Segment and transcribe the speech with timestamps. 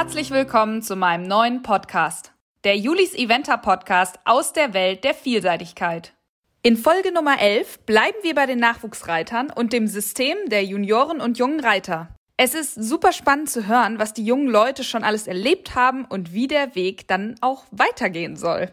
[0.00, 2.32] Herzlich willkommen zu meinem neuen Podcast,
[2.64, 6.14] der Julis Eventer Podcast aus der Welt der Vielseitigkeit.
[6.62, 11.36] In Folge Nummer 11 bleiben wir bei den Nachwuchsreitern und dem System der Junioren und
[11.36, 12.08] jungen Reiter.
[12.38, 16.32] Es ist super spannend zu hören, was die jungen Leute schon alles erlebt haben und
[16.32, 18.72] wie der Weg dann auch weitergehen soll.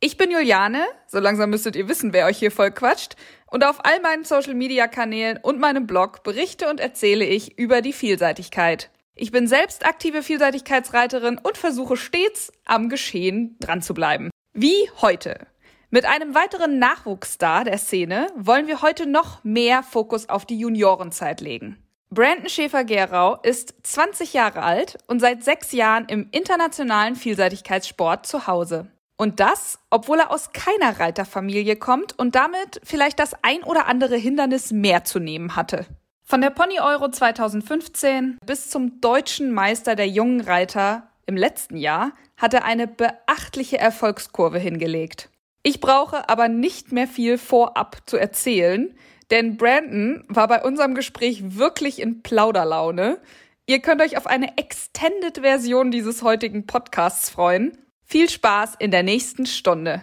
[0.00, 3.14] Ich bin Juliane, so langsam müsstet ihr wissen, wer euch hier voll quatscht,
[3.46, 7.80] und auf all meinen Social Media Kanälen und meinem Blog berichte und erzähle ich über
[7.80, 8.90] die Vielseitigkeit.
[9.16, 14.30] Ich bin selbst aktive Vielseitigkeitsreiterin und versuche stets am Geschehen dran zu bleiben.
[14.52, 15.46] Wie heute.
[15.90, 21.40] Mit einem weiteren Nachwuchsstar der Szene wollen wir heute noch mehr Fokus auf die Juniorenzeit
[21.40, 21.78] legen.
[22.10, 28.90] Brandon Schäfer-Gerau ist 20 Jahre alt und seit sechs Jahren im internationalen Vielseitigkeitssport zu Hause.
[29.16, 34.16] Und das, obwohl er aus keiner Reiterfamilie kommt und damit vielleicht das ein oder andere
[34.16, 35.86] Hindernis mehr zu nehmen hatte.
[36.26, 42.12] Von der Pony Euro 2015 bis zum deutschen Meister der jungen Reiter im letzten Jahr
[42.38, 45.28] hat er eine beachtliche Erfolgskurve hingelegt.
[45.62, 48.96] Ich brauche aber nicht mehr viel vorab zu erzählen,
[49.30, 53.20] denn Brandon war bei unserem Gespräch wirklich in Plauderlaune.
[53.66, 57.76] Ihr könnt euch auf eine Extended-Version dieses heutigen Podcasts freuen.
[58.02, 60.02] Viel Spaß in der nächsten Stunde.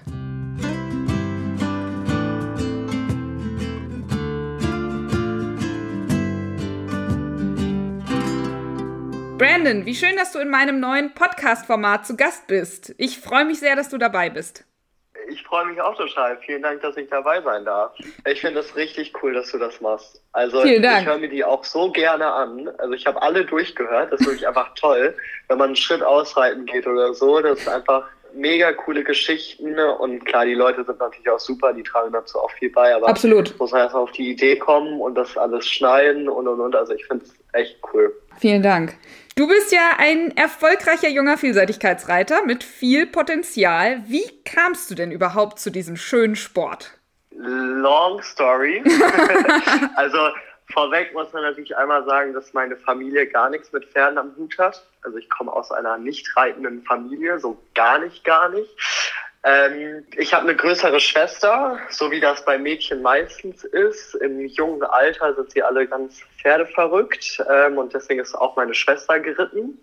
[9.41, 12.93] Brandon, wie schön, dass du in meinem neuen Podcast-Format zu Gast bist.
[12.99, 14.65] Ich freue mich sehr, dass du dabei bist.
[15.29, 16.37] Ich freue mich auch total.
[16.45, 17.91] Vielen Dank, dass ich dabei sein darf.
[18.27, 20.21] Ich finde es richtig cool, dass du das machst.
[20.31, 22.69] Also ich höre mir die auch so gerne an.
[22.77, 24.13] Also ich habe alle durchgehört.
[24.13, 25.15] Das ist wirklich einfach toll,
[25.47, 27.41] wenn man einen Schritt ausreiten geht oder so.
[27.41, 31.83] Das ist einfach mega coole Geschichten und klar, die Leute sind natürlich auch super, die
[31.83, 33.57] tragen dazu auch viel bei, aber Absolut.
[33.59, 36.75] muss man erst auf die Idee kommen und das alles schneiden und und und.
[36.75, 38.13] Also ich finde es echt cool.
[38.39, 38.95] Vielen Dank.
[39.35, 44.03] Du bist ja ein erfolgreicher junger Vielseitigkeitsreiter mit viel Potenzial.
[44.07, 46.91] Wie kamst du denn überhaupt zu diesem schönen Sport?
[47.31, 48.83] Long story.
[49.95, 50.17] also
[50.71, 54.57] vorweg muss man natürlich einmal sagen, dass meine Familie gar nichts mit Pferden am Hut
[54.57, 54.85] hat.
[55.03, 58.69] Also ich komme aus einer nicht reitenden Familie, so gar nicht, gar nicht.
[59.43, 64.15] Ähm, ich habe eine größere Schwester, so wie das bei Mädchen meistens ist.
[64.15, 69.19] Im jungen Alter sind sie alle ganz pferdeverrückt ähm, und deswegen ist auch meine Schwester
[69.19, 69.79] geritten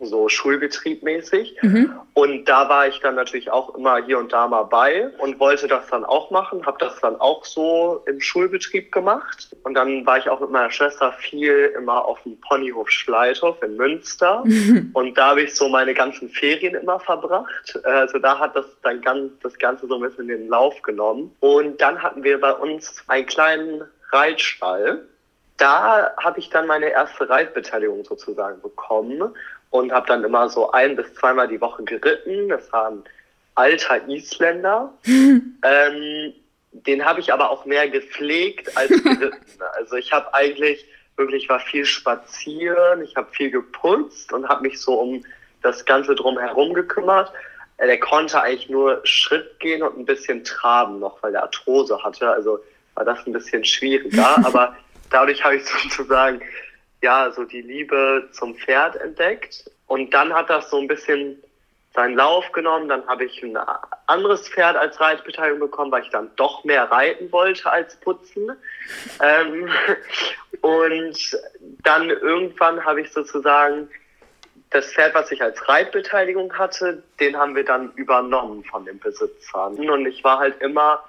[0.00, 1.56] so Schulbetriebmäßig.
[1.62, 1.92] Mhm.
[2.14, 5.68] Und da war ich dann natürlich auch immer hier und da mal bei und wollte
[5.68, 9.48] das dann auch machen, habe das dann auch so im Schulbetrieb gemacht.
[9.62, 13.76] Und dann war ich auch mit meiner Schwester viel immer auf dem Ponyhof Schleithof in
[13.76, 14.42] Münster.
[14.44, 14.90] Mhm.
[14.92, 17.78] Und da habe ich so meine ganzen Ferien immer verbracht.
[17.84, 21.34] Also da hat das dann ganz, das Ganze so ein bisschen den Lauf genommen.
[21.40, 23.82] Und dann hatten wir bei uns einen kleinen
[24.12, 25.04] Reitstall
[25.56, 29.34] da habe ich dann meine erste Reitbeteiligung sozusagen bekommen
[29.74, 32.48] und habe dann immer so ein bis zweimal die Woche geritten.
[32.48, 33.02] Das war ein
[33.56, 34.94] alter Isländer.
[35.04, 36.32] ähm,
[36.70, 39.34] den habe ich aber auch mehr gepflegt als geritten.
[39.72, 40.86] also ich habe eigentlich
[41.16, 45.24] wirklich war viel spazieren, ich habe viel geputzt und habe mich so um
[45.62, 47.32] das Ganze drumherum gekümmert.
[47.78, 52.00] Äh, der konnte eigentlich nur Schritt gehen und ein bisschen traben noch, weil der Arthrose
[52.04, 52.30] hatte.
[52.30, 52.60] Also
[52.94, 54.36] war das ein bisschen schwieriger.
[54.46, 54.76] aber
[55.10, 56.40] dadurch habe ich sozusagen
[57.04, 59.70] ja, so die Liebe zum Pferd entdeckt.
[59.86, 61.40] Und dann hat das so ein bisschen
[61.94, 62.88] seinen Lauf genommen.
[62.88, 63.56] Dann habe ich ein
[64.06, 68.56] anderes Pferd als Reitbeteiligung bekommen, weil ich dann doch mehr reiten wollte als putzen.
[69.22, 69.68] Ähm,
[70.62, 71.38] und
[71.82, 73.90] dann irgendwann habe ich sozusagen
[74.70, 79.88] das Pferd, was ich als Reitbeteiligung hatte, den haben wir dann übernommen von den Besitzern.
[79.88, 81.04] Und ich war halt immer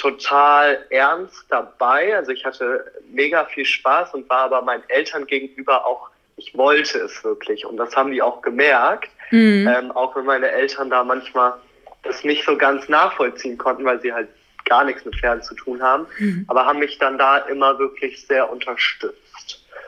[0.00, 2.16] total ernst dabei.
[2.16, 6.98] Also ich hatte mega viel Spaß und war aber meinen Eltern gegenüber auch, ich wollte
[7.00, 7.66] es wirklich.
[7.66, 9.10] Und das haben die auch gemerkt.
[9.30, 9.68] Mhm.
[9.68, 11.54] Ähm, auch wenn meine Eltern da manchmal
[12.02, 14.28] das nicht so ganz nachvollziehen konnten, weil sie halt
[14.64, 16.06] gar nichts mit Pferden zu tun haben.
[16.18, 16.44] Mhm.
[16.48, 19.16] Aber haben mich dann da immer wirklich sehr unterstützt.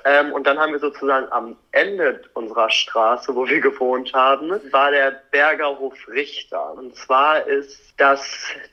[0.04, 4.90] Ähm, und dann haben wir sozusagen am Ende unserer Straße, wo wir gewohnt haben, war
[4.90, 6.72] der Bergerhof Richter.
[6.74, 8.24] Und zwar ist das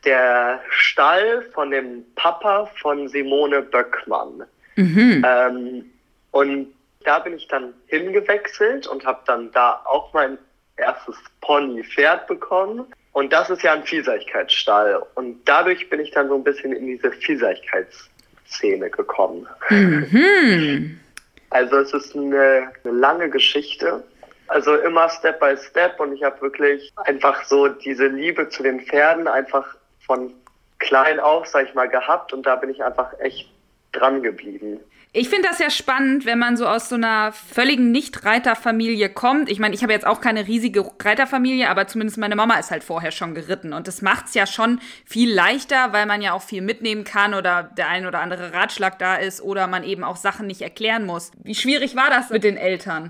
[0.06, 4.44] der Stall von dem Papa von Simone Böckmann.
[4.76, 5.26] Mhm.
[5.26, 5.86] Ähm,
[6.31, 6.74] und
[7.04, 10.38] da bin ich dann hingewechselt und habe dann da auch mein
[10.78, 12.86] erstes Pony-Pferd bekommen.
[13.12, 15.04] Und das ist ja ein Vielseitigkeitsstall.
[15.16, 19.48] Und dadurch bin ich dann so ein bisschen in diese Vielseitigkeitsszene gekommen.
[19.70, 21.00] Mhm.
[21.50, 24.04] Also es ist eine, eine lange Geschichte.
[24.48, 28.81] Also immer Step by Step und ich habe wirklich einfach so diese Liebe zu den
[28.81, 29.75] Pferden einfach
[30.06, 30.34] von
[30.80, 33.50] klein auf, sag ich mal, gehabt und da bin ich einfach echt
[33.92, 34.80] dran geblieben.
[35.12, 39.50] Ich finde das ja spannend, wenn man so aus so einer völligen Nicht-Reiterfamilie kommt.
[39.50, 42.84] Ich meine, ich habe jetzt auch keine riesige Reiterfamilie, aber zumindest meine Mama ist halt
[42.84, 43.74] vorher schon geritten.
[43.74, 47.34] Und das macht es ja schon viel leichter, weil man ja auch viel mitnehmen kann
[47.34, 51.08] oder der ein oder andere Ratschlag da ist oder man eben auch Sachen nicht erklären
[51.08, 51.32] muss.
[51.44, 53.10] Wie schwierig war das mit den Eltern?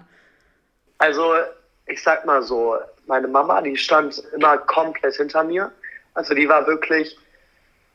[1.00, 1.34] Also,
[1.86, 5.70] ich sag mal so, meine Mama, die stand immer komplett hinter mir.
[6.14, 7.18] Also die war wirklich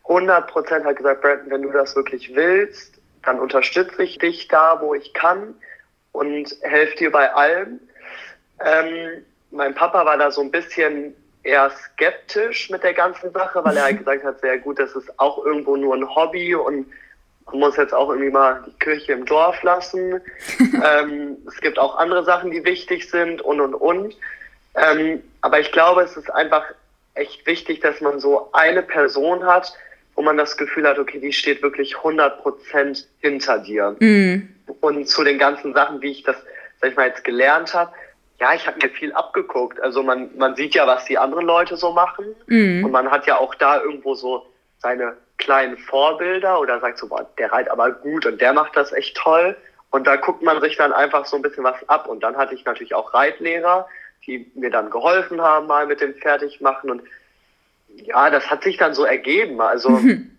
[0.06, 4.80] 100 Prozent hat gesagt, Brandon, wenn du das wirklich willst, dann unterstütze ich dich da,
[4.80, 5.54] wo ich kann
[6.12, 7.80] und helfe dir bei allem.
[8.64, 13.76] Ähm, mein Papa war da so ein bisschen eher skeptisch mit der ganzen Sache, weil
[13.76, 16.86] er halt gesagt hat, sehr gut, das ist auch irgendwo nur ein Hobby und
[17.46, 20.20] man muss jetzt auch irgendwie mal die Kirche im Dorf lassen.
[20.58, 24.16] ähm, es gibt auch andere Sachen, die wichtig sind und und und.
[24.74, 26.64] Ähm, aber ich glaube, es ist einfach
[27.14, 29.72] echt wichtig, dass man so eine Person hat,
[30.14, 33.96] wo man das Gefühl hat, okay, die steht wirklich 100 Prozent hinter dir.
[33.98, 34.48] Mhm.
[34.80, 36.36] Und zu den ganzen Sachen, wie ich das,
[36.80, 37.92] sag ich mal, jetzt gelernt habe,
[38.40, 39.80] ja, ich habe mir viel abgeguckt.
[39.80, 42.26] Also man, man sieht ja, was die anderen Leute so machen.
[42.46, 42.84] Mhm.
[42.84, 44.46] Und man hat ja auch da irgendwo so
[44.78, 48.92] seine kleinen Vorbilder oder sagt so, boah, der reitet aber gut und der macht das
[48.92, 49.56] echt toll.
[49.90, 52.08] Und da guckt man sich dann einfach so ein bisschen was ab.
[52.08, 53.86] Und dann hatte ich natürlich auch Reitlehrer,
[54.26, 56.90] die mir dann geholfen haben, mal mit dem Fertigmachen.
[56.90, 57.02] Und
[57.96, 59.60] ja, das hat sich dann so ergeben.
[59.60, 60.30] Also mhm.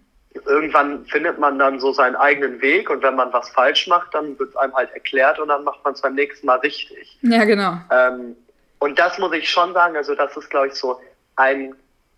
[0.46, 4.38] irgendwann findet man dann so seinen eigenen Weg und wenn man was falsch macht, dann
[4.40, 7.18] wird es einem halt erklärt und dann macht man es beim nächsten Mal richtig.
[7.22, 7.78] Ja, genau.
[7.92, 8.36] Ähm,
[8.80, 11.00] und das muss ich schon sagen, also das ist, glaube ich, so
[11.36, 11.76] ein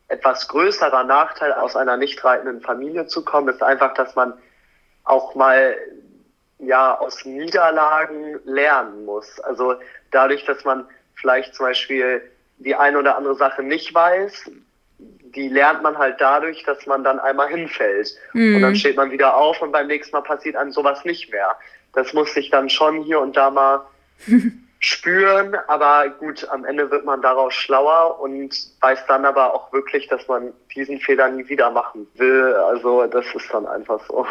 [0.09, 4.33] etwas größerer Nachteil, aus einer nicht reitenden Familie zu kommen, ist einfach, dass man
[5.03, 5.75] auch mal
[6.59, 9.39] ja aus Niederlagen lernen muss.
[9.41, 9.75] Also
[10.11, 10.85] dadurch, dass man
[11.15, 12.21] vielleicht zum Beispiel
[12.57, 14.49] die eine oder andere Sache nicht weiß,
[14.99, 18.15] die lernt man halt dadurch, dass man dann einmal hinfällt.
[18.33, 18.55] Mhm.
[18.55, 21.55] Und dann steht man wieder auf und beim nächsten Mal passiert einem sowas nicht mehr.
[21.93, 23.81] Das muss sich dann schon hier und da mal
[24.79, 30.07] spüren, aber gut, am Ende wird man daraus schlauer und weiß dann aber auch wirklich,
[30.07, 32.53] dass man diesen Fehler nie wieder machen will.
[32.53, 34.25] Also das ist dann einfach so.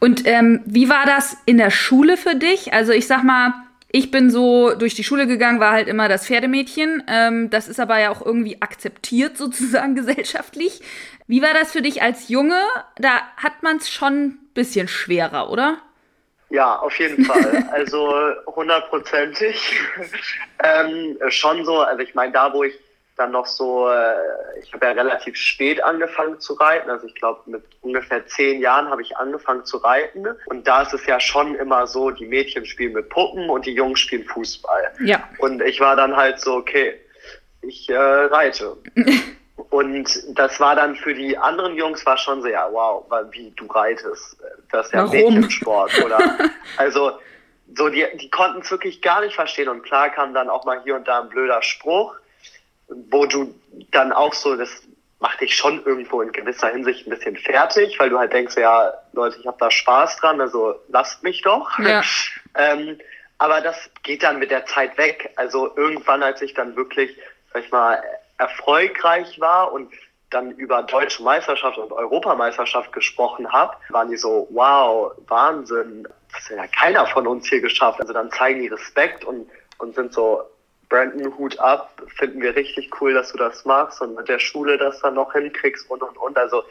[0.00, 2.72] Und ähm, wie war das in der Schule für dich?
[2.72, 3.52] Also ich sag mal,
[3.90, 7.02] ich bin so durch die Schule gegangen, war halt immer das Pferdemädchen.
[7.08, 10.82] Ähm, das ist aber ja auch irgendwie akzeptiert sozusagen gesellschaftlich.
[11.26, 12.60] Wie war das für dich als Junge?
[12.96, 15.78] Da hat man es schon ein bisschen schwerer, oder?
[16.50, 17.68] Ja, auf jeden Fall.
[17.72, 18.12] Also
[18.46, 19.78] hundertprozentig.
[20.62, 22.78] ähm, schon so, also ich meine, da wo ich
[23.18, 24.14] dann noch so, äh,
[24.62, 26.88] ich habe ja relativ spät angefangen zu reiten.
[26.88, 30.26] Also ich glaube, mit ungefähr zehn Jahren habe ich angefangen zu reiten.
[30.46, 33.74] Und da ist es ja schon immer so, die Mädchen spielen mit Puppen und die
[33.74, 34.92] Jungs spielen Fußball.
[35.00, 35.28] Ja.
[35.38, 36.94] Und ich war dann halt so, okay,
[37.62, 38.76] ich äh, reite.
[39.70, 43.66] und das war dann für die anderen Jungs war schon so, ja, wow, wie du
[43.66, 44.36] reitest.
[44.70, 45.34] Das ist ja Warum?
[45.34, 46.18] Mädchensport, oder?
[46.76, 47.12] also,
[47.76, 49.68] so, die, die konnten es wirklich gar nicht verstehen.
[49.68, 52.14] Und klar kam dann auch mal hier und da ein blöder Spruch
[52.88, 53.54] wo du
[53.90, 54.82] dann auch so, das
[55.20, 58.92] macht dich schon irgendwo in gewisser Hinsicht ein bisschen fertig, weil du halt denkst, ja,
[59.12, 61.78] Leute, ich habe da Spaß dran, also lasst mich doch.
[61.78, 62.02] Ja.
[62.54, 62.98] ähm,
[63.38, 65.30] aber das geht dann mit der Zeit weg.
[65.36, 67.16] Also irgendwann, als ich dann wirklich,
[67.52, 68.02] sag ich mal,
[68.38, 69.92] erfolgreich war und
[70.30, 76.56] dann über deutsche Meisterschaft und Europameisterschaft gesprochen habe, waren die so, wow, Wahnsinn, das hat
[76.56, 78.00] ja keiner von uns hier geschafft.
[78.00, 79.48] Also dann zeigen die Respekt und,
[79.78, 80.42] und sind so,
[80.88, 84.78] Brandon, Hut ab, finden wir richtig cool, dass du das machst und mit der Schule
[84.78, 86.38] das dann noch hinkriegst und und und.
[86.38, 86.62] Also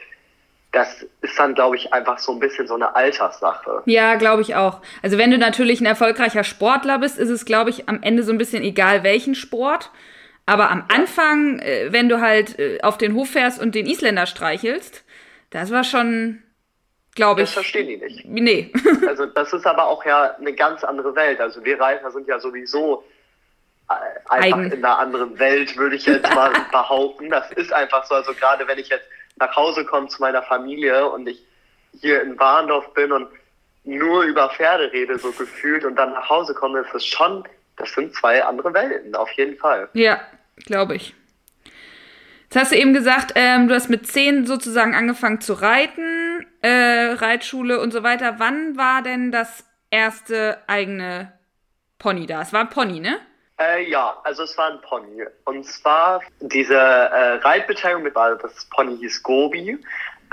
[0.72, 3.82] das ist dann, glaube ich, einfach so ein bisschen so eine Alterssache.
[3.86, 4.80] Ja, glaube ich auch.
[5.02, 8.32] Also wenn du natürlich ein erfolgreicher Sportler bist, ist es, glaube ich, am Ende so
[8.32, 9.90] ein bisschen egal, welchen Sport.
[10.44, 14.26] Aber am Anfang, äh, wenn du halt äh, auf den Hof fährst und den Isländer
[14.26, 15.04] streichelst,
[15.50, 16.42] das war schon,
[17.14, 17.48] glaube ich.
[17.48, 18.24] Das verstehen die nicht.
[18.26, 18.72] Nee.
[19.08, 21.40] also das ist aber auch ja eine ganz andere Welt.
[21.40, 23.04] Also wir Reiter sind ja sowieso
[23.88, 24.72] einfach Eigen.
[24.72, 27.30] in einer anderen Welt, würde ich jetzt mal behaupten.
[27.30, 28.14] Das ist einfach so.
[28.14, 31.42] Also gerade wenn ich jetzt nach Hause komme zu meiner Familie und ich
[32.00, 33.28] hier in Warndorf bin und
[33.84, 37.44] nur über Pferde rede, so gefühlt, und dann nach Hause komme, ist es schon,
[37.76, 39.88] das sind zwei andere Welten, auf jeden Fall.
[39.94, 40.20] Ja,
[40.66, 41.14] glaube ich.
[42.44, 47.12] Jetzt hast du eben gesagt, ähm, du hast mit zehn sozusagen angefangen zu reiten, äh,
[47.12, 48.36] Reitschule und so weiter.
[48.38, 51.32] Wann war denn das erste eigene
[51.98, 52.42] Pony da?
[52.42, 53.18] Es war ein Pony, ne?
[53.58, 55.24] Äh, ja, also es war ein Pony.
[55.44, 59.78] Und zwar diese äh, Reitbeteiligung mit, das Pony hieß Gobi.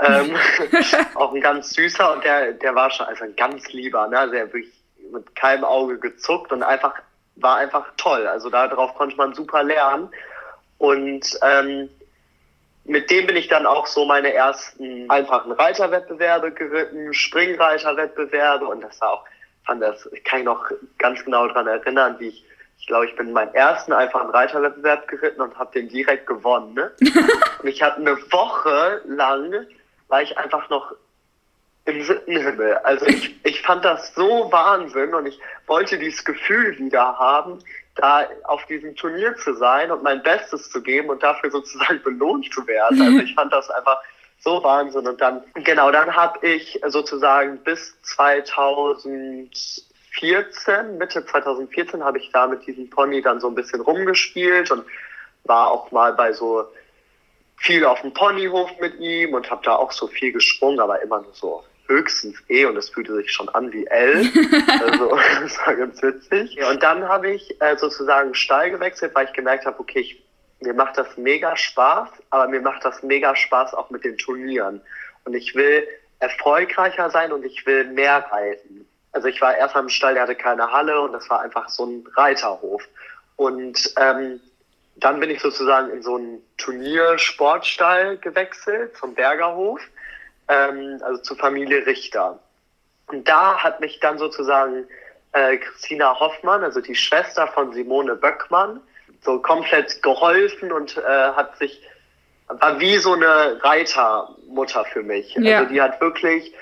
[0.00, 0.36] Ähm,
[1.14, 4.18] auch ein ganz süßer und der, der war schon also ein ganz lieber, ne?
[4.18, 4.72] Also er wirklich
[5.10, 6.94] mit keinem Auge gezuckt und einfach
[7.36, 8.26] war einfach toll.
[8.26, 10.08] Also darauf konnte man super lernen.
[10.78, 11.88] Und ähm,
[12.84, 19.00] mit dem bin ich dann auch so meine ersten einfachen Reiterwettbewerbe geritten, Springreiterwettbewerbe und das
[19.00, 19.24] war auch
[19.66, 22.44] fand das, ich kann mich noch ganz genau daran erinnern, wie ich,
[22.78, 26.74] ich glaube, ich bin meinen ersten einfachen Reiterwettbewerb geritten und habe den direkt gewonnen.
[26.74, 26.92] Ne?
[27.62, 29.66] und ich hatte eine Woche lang,
[30.08, 30.94] war ich einfach noch
[31.86, 32.76] im siebten Himmel.
[32.78, 37.60] Also ich, ich fand das so Wahnsinn und ich wollte dieses Gefühl wieder haben,
[37.94, 42.52] da auf diesem Turnier zu sein und mein Bestes zu geben und dafür sozusagen belohnt
[42.52, 43.00] zu werden.
[43.00, 44.00] Also ich fand das einfach
[44.38, 45.06] so Wahnsinn.
[45.06, 47.96] Und dann, genau, dann habe ich sozusagen bis
[50.18, 54.84] 2014, Mitte 2014 habe ich da mit diesem Pony dann so ein bisschen rumgespielt und
[55.44, 56.66] war auch mal bei so
[57.58, 61.22] viel auf dem Ponyhof mit ihm und habe da auch so viel gesprungen, aber immer
[61.22, 64.18] nur so höchstens E und es fühlte sich schon an wie L.
[64.84, 66.58] also das war ganz witzig.
[66.68, 70.22] Und dann habe ich äh, sozusagen Stall gewechselt, weil ich gemerkt habe, okay, ich,
[70.60, 74.80] mir macht das mega Spaß, aber mir macht das mega Spaß auch mit den Turnieren.
[75.24, 75.86] Und ich will
[76.18, 78.86] erfolgreicher sein und ich will mehr reiten.
[79.16, 81.86] Also ich war erst am Stall, der hatte keine Halle und das war einfach so
[81.86, 82.82] ein Reiterhof.
[83.36, 84.40] Und ähm,
[84.96, 89.80] dann bin ich sozusagen in so einen Turniersportstall gewechselt, zum Bergerhof
[90.48, 92.38] ähm, also zur Familie Richter.
[93.06, 94.86] Und da hat mich dann sozusagen
[95.32, 98.80] äh, Christina Hoffmann, also die Schwester von Simone Böckmann,
[99.22, 101.82] so komplett geholfen und äh, hat sich,
[102.48, 105.34] war wie so eine Reitermutter für mich.
[105.36, 105.60] Ja.
[105.60, 106.52] Also die hat wirklich,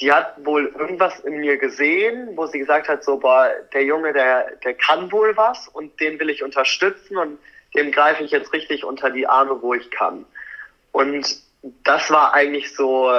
[0.00, 4.12] die hat wohl irgendwas in mir gesehen, wo sie gesagt hat, so, boah, der Junge,
[4.12, 7.38] der, der kann wohl was und den will ich unterstützen und
[7.74, 10.24] dem greife ich jetzt richtig unter die Arme, wo ich kann.
[10.92, 11.42] Und
[11.84, 13.10] das war eigentlich so,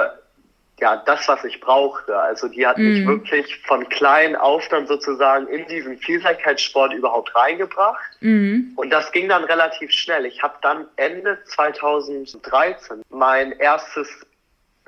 [0.80, 2.18] ja, das, was ich brauchte.
[2.18, 2.84] Also die hat mhm.
[2.84, 8.10] mich wirklich von klein auf dann sozusagen in diesen Vielseitigkeitssport überhaupt reingebracht.
[8.20, 8.72] Mhm.
[8.76, 10.24] Und das ging dann relativ schnell.
[10.24, 14.08] Ich habe dann Ende 2013 mein erstes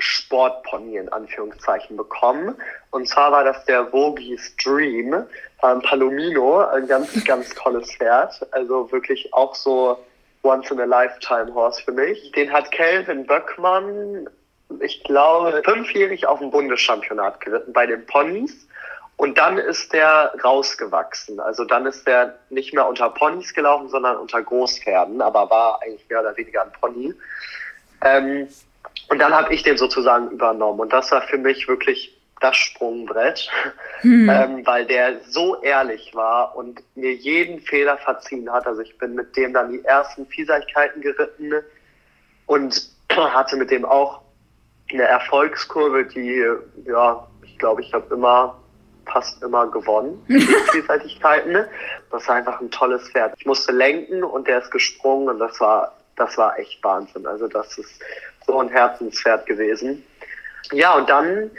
[0.03, 2.57] Sportpony in Anführungszeichen bekommen.
[2.91, 5.25] Und zwar war das der Vogis Dream,
[5.63, 8.47] ein Palomino, ein ganz, ganz tolles Pferd.
[8.53, 9.99] Also wirklich auch so
[10.43, 12.33] Once in a Lifetime Horse für mich.
[12.33, 14.29] Den hat Kelvin Böckmann,
[14.81, 18.67] ich glaube, fünfjährig auf dem Bundeschampionat geritten bei den Ponys.
[19.17, 21.39] Und dann ist der rausgewachsen.
[21.39, 26.09] Also dann ist der nicht mehr unter Ponys gelaufen, sondern unter Großpferden, aber war eigentlich
[26.09, 27.15] mehr oder weniger ein Pony.
[28.05, 28.49] Ähm,
[29.13, 30.81] und dann habe ich den sozusagen übernommen.
[30.81, 33.47] Und das war für mich wirklich das Sprungbrett,
[34.01, 34.27] hm.
[34.33, 38.67] ähm, weil der so ehrlich war und mir jeden Fehler verziehen hat.
[38.67, 41.53] Also ich bin mit dem dann die ersten Vielseitigkeiten geritten
[42.47, 44.23] und hatte mit dem auch
[44.91, 46.47] eine Erfolgskurve, die,
[46.87, 48.59] ja, ich glaube, ich habe immer
[49.05, 51.67] fast immer gewonnen, die Vielseitigkeiten.
[52.11, 53.35] Das war einfach ein tolles Pferd.
[53.37, 57.27] Ich musste lenken und der ist gesprungen und das war, das war echt Wahnsinn.
[57.27, 58.01] Also das ist
[58.47, 60.05] so ein Herzenspferd gewesen.
[60.73, 61.51] Ja, und dann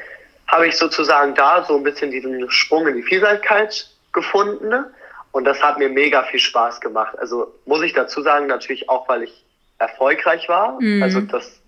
[0.48, 4.86] habe ich sozusagen da so ein bisschen diesen Sprung in die Vielseitigkeit gefunden.
[5.32, 7.18] Und das hat mir mega viel Spaß gemacht.
[7.18, 9.46] Also muss ich dazu sagen, natürlich auch, weil ich
[9.80, 10.80] erfolgreich war.
[10.80, 11.02] Mhm.
[11.02, 11.60] Also das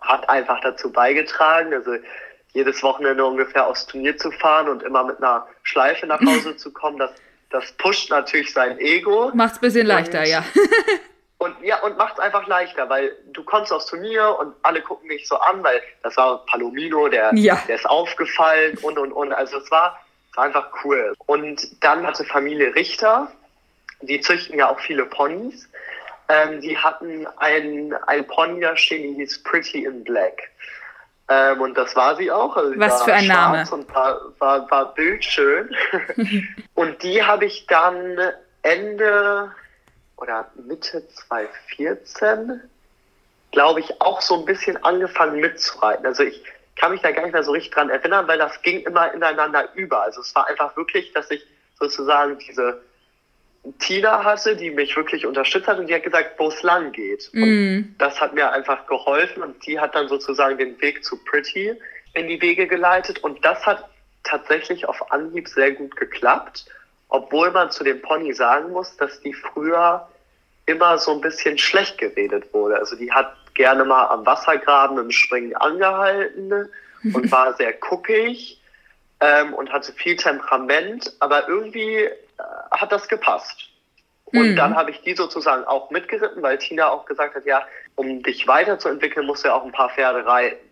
[0.00, 1.74] hat einfach dazu beigetragen.
[1.74, 1.96] Also
[2.52, 6.72] jedes Wochenende ungefähr aufs Turnier zu fahren und immer mit einer Schleife nach Hause zu
[6.72, 7.10] kommen, das,
[7.50, 9.30] das pusht natürlich sein Ego.
[9.34, 10.44] Macht's ein bisschen leichter, ja.
[11.40, 15.08] Und ja, und macht es einfach leichter, weil du kommst aufs Turnier und alle gucken
[15.08, 17.58] mich so an, weil das war Palomino, der, ja.
[17.66, 19.32] der ist aufgefallen und und und.
[19.32, 19.98] Also es war,
[20.30, 21.14] es war einfach cool.
[21.24, 23.32] Und dann hatte Familie Richter,
[24.02, 25.66] die züchten ja auch viele Ponys.
[26.28, 30.50] Ähm, die hatten ein, ein Pony da stehen, die hieß Pretty in Black.
[31.30, 32.54] Ähm, und das war sie auch.
[32.54, 33.64] Also Was für ein Name.
[33.70, 35.74] Und war, war, war bildschön.
[36.74, 38.18] und die habe ich dann
[38.60, 39.54] Ende
[40.20, 42.60] oder Mitte 2014,
[43.52, 46.06] glaube ich, auch so ein bisschen angefangen mitzureiten.
[46.06, 46.42] Also ich
[46.76, 49.68] kann mich da gar nicht mehr so richtig dran erinnern, weil das ging immer ineinander
[49.74, 50.02] über.
[50.02, 51.44] Also es war einfach wirklich, dass ich
[51.78, 52.80] sozusagen diese
[53.78, 57.28] Tina hatte, die mich wirklich unterstützt hat und die hat gesagt, wo es lang geht.
[57.32, 57.42] Mm.
[57.42, 61.74] Und das hat mir einfach geholfen und die hat dann sozusagen den Weg zu Pretty
[62.14, 63.88] in die Wege geleitet und das hat
[64.24, 66.66] tatsächlich auf Anhieb sehr gut geklappt
[67.10, 70.08] obwohl man zu dem Pony sagen muss, dass die früher
[70.70, 72.76] immer so ein bisschen schlecht geredet wurde.
[72.76, 76.68] Also die hat gerne mal am Wassergraben im Springen angehalten
[77.02, 78.60] und war sehr guckig
[79.20, 82.12] ähm, und hatte viel Temperament, aber irgendwie äh,
[82.70, 83.66] hat das gepasst.
[84.26, 84.56] Und mhm.
[84.56, 88.46] dann habe ich die sozusagen auch mitgeritten, weil Tina auch gesagt hat, ja, um dich
[88.46, 90.64] weiterzuentwickeln, musst du ja auch ein paar Pferde reiten.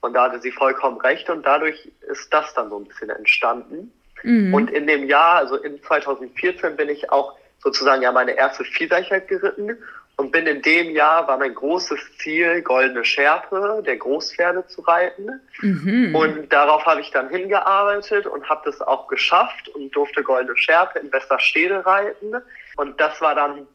[0.00, 3.92] Und da hatte sie vollkommen recht und dadurch ist das dann so ein bisschen entstanden.
[4.22, 4.52] Mhm.
[4.52, 9.28] Und in dem Jahr, also in 2014, bin ich auch sozusagen ja meine erste Vielseitigkeit
[9.28, 9.78] geritten.
[10.16, 15.40] und bin in dem Jahr, war mein großes Ziel, Goldene Schärpe der Großpferde zu reiten.
[15.60, 16.12] Mhm.
[16.14, 20.98] Und darauf habe ich dann hingearbeitet und habe das auch geschafft und durfte Goldene Schärpe
[20.98, 22.34] in Westerstede reiten.
[22.76, 23.68] Und das war dann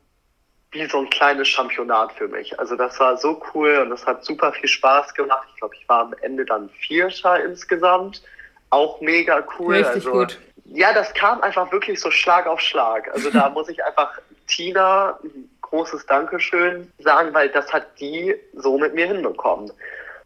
[0.74, 2.60] wie so ein kleines Championat für mich.
[2.60, 5.48] Also das war so cool und das hat super viel Spaß gemacht.
[5.54, 8.22] Ich glaube, ich war am Ende dann Vierter insgesamt.
[8.70, 9.76] Auch mega cool.
[9.76, 10.40] Richtig also, gut.
[10.66, 13.12] Ja, das kam einfach wirklich so Schlag auf Schlag.
[13.14, 14.18] Also da muss ich einfach
[14.48, 15.20] Tina
[15.62, 19.72] großes Dankeschön sagen, weil das hat die so mit mir hinbekommen.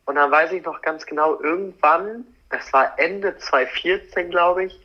[0.06, 4.80] Und dann weiß ich noch ganz genau, irgendwann, das war Ende 2014, glaube ich,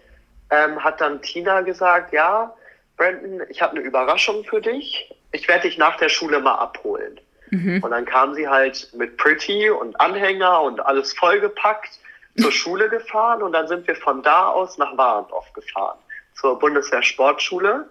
[0.51, 2.55] ähm, hat dann Tina gesagt, ja,
[2.97, 5.13] Brandon, ich habe eine Überraschung für dich.
[5.33, 7.19] Ich werde dich nach der Schule mal abholen.
[7.51, 7.83] Mhm.
[7.83, 11.99] Und dann kam sie halt mit Pretty und Anhänger und alles vollgepackt
[12.39, 15.99] zur Schule gefahren und dann sind wir von da aus nach Warendorf gefahren,
[16.35, 17.89] zur Bundeswehr Sportschule.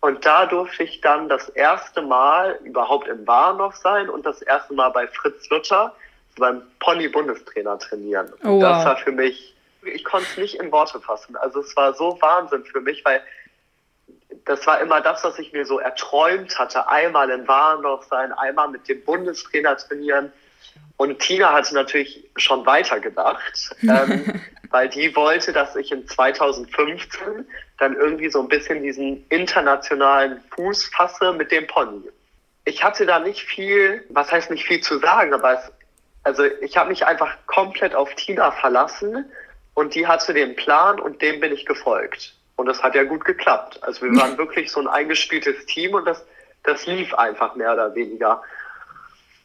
[0.00, 4.72] Und da durfte ich dann das erste Mal überhaupt in Warnow sein und das erste
[4.72, 5.94] Mal bei Fritz Luther
[6.38, 8.32] beim Pony-Bundestrainer trainieren.
[8.42, 8.62] Oh, wow.
[8.62, 11.36] Das war für mich, ich konnte es nicht in Worte fassen.
[11.36, 13.20] Also es war so Wahnsinn für mich, weil
[14.46, 16.88] das war immer das, was ich mir so erträumt hatte.
[16.88, 20.32] Einmal in Warnow sein, einmal mit dem Bundestrainer trainieren.
[21.00, 27.46] Und Tina hatte natürlich schon weiter gedacht, ähm, weil die wollte, dass ich in 2015
[27.78, 32.02] dann irgendwie so ein bisschen diesen internationalen Fuß fasse mit dem Pony.
[32.66, 35.72] Ich hatte da nicht viel, was heißt nicht viel zu sagen, aber es,
[36.22, 39.24] also ich habe mich einfach komplett auf Tina verlassen
[39.72, 42.34] und die hatte den Plan und dem bin ich gefolgt.
[42.56, 43.82] Und das hat ja gut geklappt.
[43.82, 46.26] Also wir waren wirklich so ein eingespieltes Team und das,
[46.64, 48.42] das lief einfach mehr oder weniger.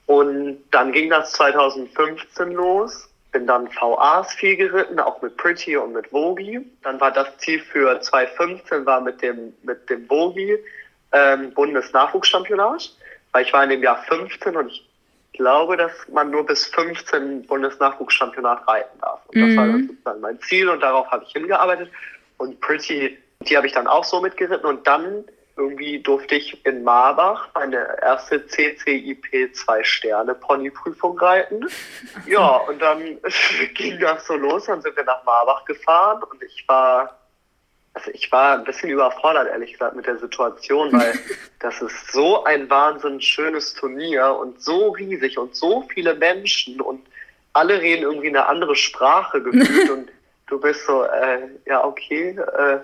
[0.07, 5.91] Und dann ging das 2015 los bin dann VAs viel geritten, auch mit Pretty und
[5.91, 6.65] mit Vogi.
[6.83, 10.57] Dann war das Ziel für 2015 war mit dem, mit dem Vogi
[11.11, 12.95] ähm, Bundesnachwuchschampionat,
[13.33, 14.87] weil ich war in dem Jahr 15 und ich
[15.33, 19.19] glaube, dass man nur bis 15 Bundesnachwuchschampionat reiten darf.
[19.27, 19.57] Und das mhm.
[19.57, 21.91] war dann sozusagen mein Ziel und darauf habe ich hingearbeitet.
[22.37, 25.25] Und Pretty, die habe ich dann auch so mitgeritten und dann
[25.57, 31.67] irgendwie durfte ich in Marbach meine erste CCIP 2 Sterne Ponyprüfung reiten.
[32.25, 33.17] Ja, und dann
[33.75, 37.19] ging das so los, dann sind wir nach Marbach gefahren und ich war,
[37.93, 41.13] also ich war ein bisschen überfordert, ehrlich gesagt, mit der Situation, weil
[41.59, 47.05] das ist so ein wahnsinnig schönes Turnier und so riesig und so viele Menschen und
[47.53, 50.09] alle reden irgendwie eine andere Sprache gefühlt und
[50.47, 52.79] du bist so, äh, ja, okay, äh,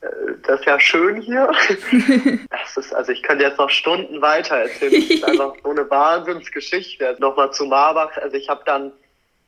[0.00, 1.50] das ist ja schön hier.
[2.50, 4.92] Das ist, also ich könnte jetzt noch Stunden weiter erzählen.
[4.92, 7.16] Das ist einfach so eine Wahnsinnsgeschichte.
[7.18, 8.14] Nochmal zu Marbach.
[8.18, 8.92] Also ich habe dann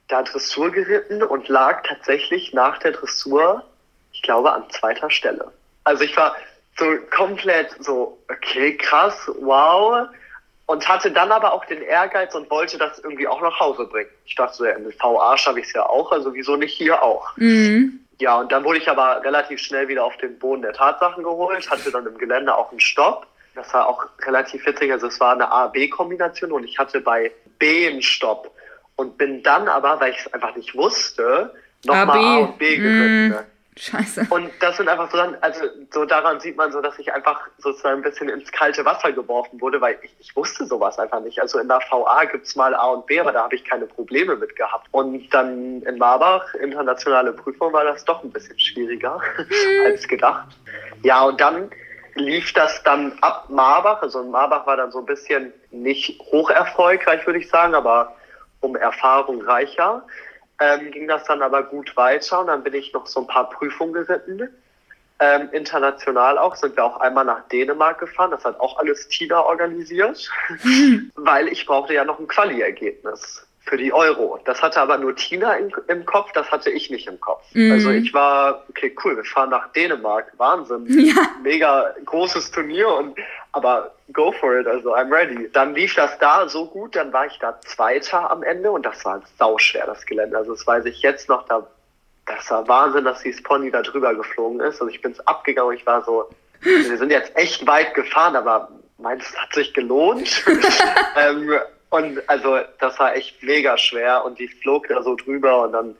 [0.08, 3.62] da Dressur geritten und lag tatsächlich nach der Dressur,
[4.12, 5.52] ich glaube, an zweiter Stelle.
[5.84, 6.34] Also ich war
[6.78, 10.08] so komplett so, okay, krass, wow.
[10.66, 14.10] Und hatte dann aber auch den Ehrgeiz und wollte das irgendwie auch nach Hause bringen.
[14.24, 17.02] Ich dachte so, ja, in VA schaffe ich es ja auch, also wieso nicht hier
[17.02, 17.36] auch?
[17.36, 18.00] Mhm.
[18.20, 21.70] Ja, und dann wurde ich aber relativ schnell wieder auf den Boden der Tatsachen geholt,
[21.70, 23.26] hatte dann im Gelände auch einen Stopp.
[23.54, 27.88] Das war auch relativ witzig, also es war eine A-B-Kombination und ich hatte bei B
[27.88, 28.54] einen Stopp
[28.96, 31.54] und bin dann aber, weil ich es einfach nicht wusste,
[31.84, 33.30] nochmal A und B geritten.
[33.30, 33.59] Mm.
[33.80, 34.26] Scheiße.
[34.28, 37.48] Und das sind einfach so dann, also so daran sieht man so, dass ich einfach
[37.58, 41.40] sozusagen ein bisschen ins kalte Wasser geworfen wurde, weil ich, ich wusste sowas einfach nicht.
[41.40, 44.36] Also in der VA gibt's mal A und B, aber da habe ich keine Probleme
[44.36, 44.86] mit gehabt.
[44.90, 49.46] Und dann in Marbach, internationale Prüfung, war das doch ein bisschen schwieriger mhm.
[49.86, 50.48] als gedacht.
[51.02, 51.70] Ja, und dann
[52.16, 54.02] lief das dann ab Marbach.
[54.02, 58.14] Also Marbach war dann so ein bisschen nicht hoch erfolgreich, würde ich sagen, aber
[58.60, 60.04] um Erfahrung reicher
[60.60, 63.50] ähm, ging das dann aber gut weiter und dann bin ich noch so ein paar
[63.50, 64.48] Prüfungen geritten.
[65.18, 68.30] Ähm, international auch, sind wir auch einmal nach Dänemark gefahren.
[68.30, 70.30] Das hat auch alles Tina organisiert,
[71.14, 74.40] weil ich brauchte ja noch ein Quali-Ergebnis für die Euro.
[74.44, 77.44] Das hatte aber nur Tina im, im Kopf, das hatte ich nicht im Kopf.
[77.52, 77.70] Mhm.
[77.70, 81.14] Also ich war, okay, cool, wir fahren nach Dänemark, Wahnsinn, ja.
[81.42, 83.16] mega großes Turnier und
[83.52, 85.48] aber go for it, also I'm ready.
[85.52, 89.04] Dann lief das da so gut, dann war ich da Zweiter am Ende und das
[89.04, 90.36] war sauschwer, das Gelände.
[90.36, 91.64] Also das weiß ich jetzt noch, da,
[92.26, 94.80] das war Wahnsinn, dass dieses Pony da drüber geflogen ist.
[94.80, 96.28] Also ich bin es abgegangen ich war so,
[96.60, 100.44] wir sind jetzt echt weit gefahren, aber meins hat sich gelohnt.
[101.16, 101.52] ähm,
[101.90, 105.96] und also das war echt mega schwer und die flog da so drüber und dann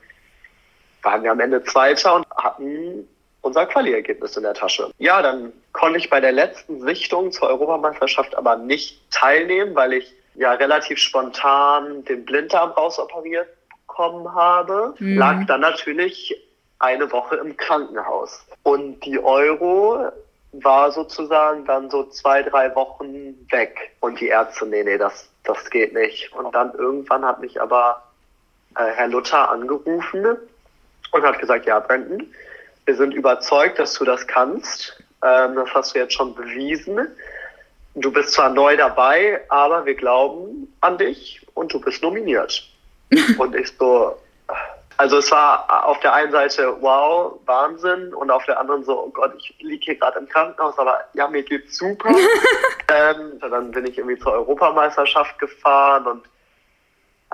[1.03, 3.07] waren wir am Ende Zweiter und hatten
[3.41, 4.91] unser Quali-Ergebnis in der Tasche.
[4.99, 10.13] Ja, dann konnte ich bei der letzten Sichtung zur Europameisterschaft aber nicht teilnehmen, weil ich
[10.35, 13.47] ja relativ spontan den Blinddarm rausoperiert
[13.91, 14.95] bekommen habe.
[14.99, 15.17] Mhm.
[15.17, 16.35] Lag dann natürlich
[16.79, 18.45] eine Woche im Krankenhaus.
[18.63, 20.11] Und die Euro
[20.53, 23.91] war sozusagen dann so zwei, drei Wochen weg.
[23.99, 26.31] Und die Ärzte, nee, nee, das, das geht nicht.
[26.33, 28.03] Und dann irgendwann hat mich aber
[28.75, 30.37] äh, Herr Luther angerufen
[31.11, 32.31] und hat gesagt, ja, Brandon,
[32.85, 35.01] wir sind überzeugt, dass du das kannst.
[35.23, 37.07] Ähm, das hast du jetzt schon bewiesen.
[37.95, 42.67] Du bist zwar neu dabei, aber wir glauben an dich und du bist nominiert.
[43.37, 44.17] und ich so,
[45.01, 49.09] also es war auf der einen Seite wow, Wahnsinn und auf der anderen so, oh
[49.09, 52.09] Gott, ich liege hier gerade im Krankenhaus, aber ja, mir geht's super.
[52.87, 56.23] ähm, dann bin ich irgendwie zur Europameisterschaft gefahren und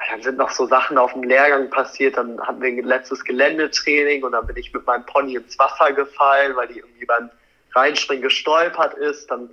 [0.10, 2.15] dann sind noch so Sachen auf dem Lehrgang passiert.
[2.15, 5.91] Dann hatten wir ein letztes Geländetraining und dann bin ich mit meinem Pony ins Wasser
[5.91, 7.30] gefallen, weil die irgendwie beim
[7.75, 9.30] Reinspringen gestolpert ist.
[9.30, 9.49] Dann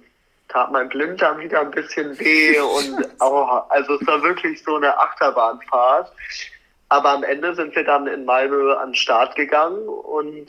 [0.50, 4.96] tat mein Blinddarm wieder ein bisschen weh und oh, also es war wirklich so eine
[4.96, 6.12] Achterbahnfahrt.
[6.88, 10.47] Aber am Ende sind wir dann in Malmö an den Start gegangen und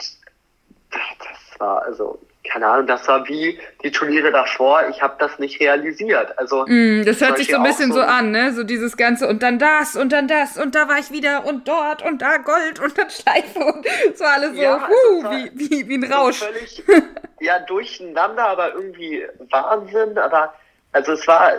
[0.92, 2.20] das war also
[2.50, 4.88] keine Ahnung, das war wie die Turniere davor.
[4.90, 6.38] Ich habe das nicht realisiert.
[6.38, 8.54] Also mm, das hört sich so ein bisschen so, so, an, ne?
[8.54, 11.68] So dieses ganze und dann das und dann das und da war ich wieder und
[11.68, 15.90] dort und da Gold und dann Schleife und so alles ja, so, also wie, wie,
[15.90, 16.40] wie ein Rausch.
[16.40, 16.84] Völlig,
[17.40, 20.18] ja, durcheinander, aber irgendwie Wahnsinn.
[20.18, 20.54] Aber
[20.92, 21.54] also es war,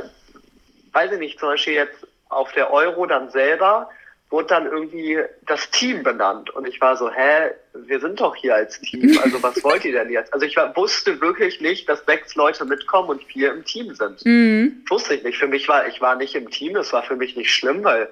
[0.92, 3.88] weiß ich nicht, zum Beispiel jetzt auf der Euro dann selber
[4.30, 6.50] wurde dann irgendwie das Team benannt.
[6.50, 9.18] Und ich war so, hä, wir sind doch hier als Team.
[9.22, 10.32] Also was wollt ihr denn jetzt?
[10.34, 14.24] Also ich war, wusste wirklich nicht, dass sechs Leute mitkommen und vier im Team sind.
[14.24, 14.84] Mhm.
[14.88, 15.38] Wusste ich nicht.
[15.38, 16.74] Für mich war, ich war nicht im Team.
[16.74, 18.08] Das war für mich nicht schlimm, weil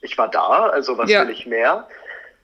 [0.00, 0.66] ich war da.
[0.66, 1.22] Also was ja.
[1.22, 1.86] will ich mehr?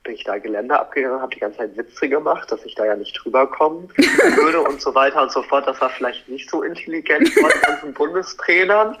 [0.03, 2.95] Bin ich da Gelände abgegangen, habe die ganze Zeit Witze gemacht, dass ich da ja
[2.95, 5.67] nicht drüber kommen würde und so weiter und so fort.
[5.67, 8.95] Das war vielleicht nicht so intelligent von den ganzen Bundestrainern.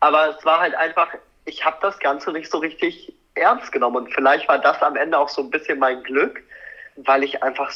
[0.00, 1.08] Aber es war halt einfach,
[1.44, 3.96] ich habe das Ganze nicht so richtig ernst genommen.
[3.96, 6.42] Und vielleicht war das am Ende auch so ein bisschen mein Glück,
[6.96, 7.72] weil ich einfach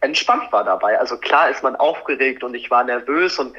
[0.00, 0.98] entspannt war dabei.
[0.98, 3.54] Also klar ist man aufgeregt und ich war nervös und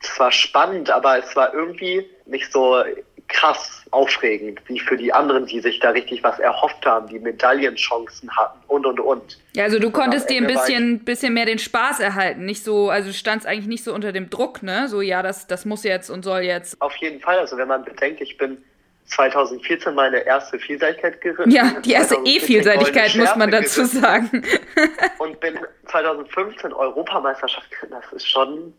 [0.00, 2.82] es war spannend, aber es war irgendwie nicht so
[3.28, 8.30] krass aufregend wie für die anderen, die sich da richtig was erhofft haben, die Medaillenchancen
[8.36, 9.38] hatten und und und.
[9.54, 13.08] Ja, also du konntest dir ein bisschen, bisschen mehr den Spaß erhalten, nicht so, also
[13.08, 14.88] du standst eigentlich nicht so unter dem Druck, ne?
[14.88, 16.80] So, ja, das, das muss jetzt und soll jetzt.
[16.80, 18.58] Auf jeden Fall, also wenn man bedenkt, ich bin
[19.06, 21.50] 2014 meine erste Vielseitigkeit geritten.
[21.50, 24.00] Ja, die erste E-Vielseitigkeit muss man dazu geritten.
[24.00, 24.42] sagen.
[25.18, 25.58] und bin
[25.90, 27.96] 2015 Europameisterschaft geritten.
[28.00, 28.74] Das ist schon.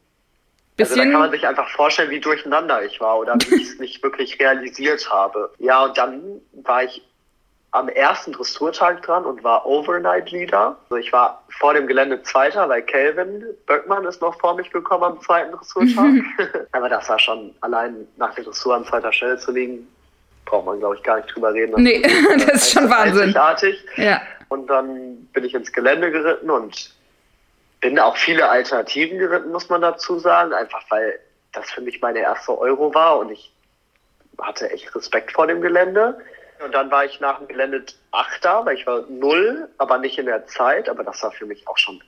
[0.75, 3.69] Bisschen also da kann man sich einfach vorstellen, wie durcheinander ich war oder wie ich
[3.69, 5.51] es nicht wirklich realisiert habe.
[5.57, 7.01] Ja, und dann war ich
[7.71, 10.77] am ersten Dressurtag dran und war Overnight Leader.
[10.83, 15.03] Also ich war vor dem Gelände Zweiter, weil Kelvin Böckmann ist noch vor mich gekommen
[15.03, 16.23] am zweiten Dressurtag.
[16.71, 19.87] Aber das war schon allein nach der Dressur an zweiter Stelle zu liegen,
[20.47, 21.73] braucht man, glaube ich, gar nicht drüber reden.
[21.73, 23.35] Das nee, ist, das ist schon Wahnsinn.
[23.97, 24.21] Ja.
[24.49, 26.91] Und dann bin ich ins Gelände geritten und
[27.81, 30.53] bin auch viele Alternativen geritten, muss man dazu sagen.
[30.53, 31.19] Einfach weil
[31.51, 33.51] das für mich meine erste Euro war und ich
[34.39, 36.17] hatte echt Respekt vor dem Gelände.
[36.63, 40.25] Und dann war ich nach dem Gelände Achter, weil ich war null, aber nicht in
[40.25, 40.89] der Zeit.
[40.89, 42.01] Aber das war für mich auch schon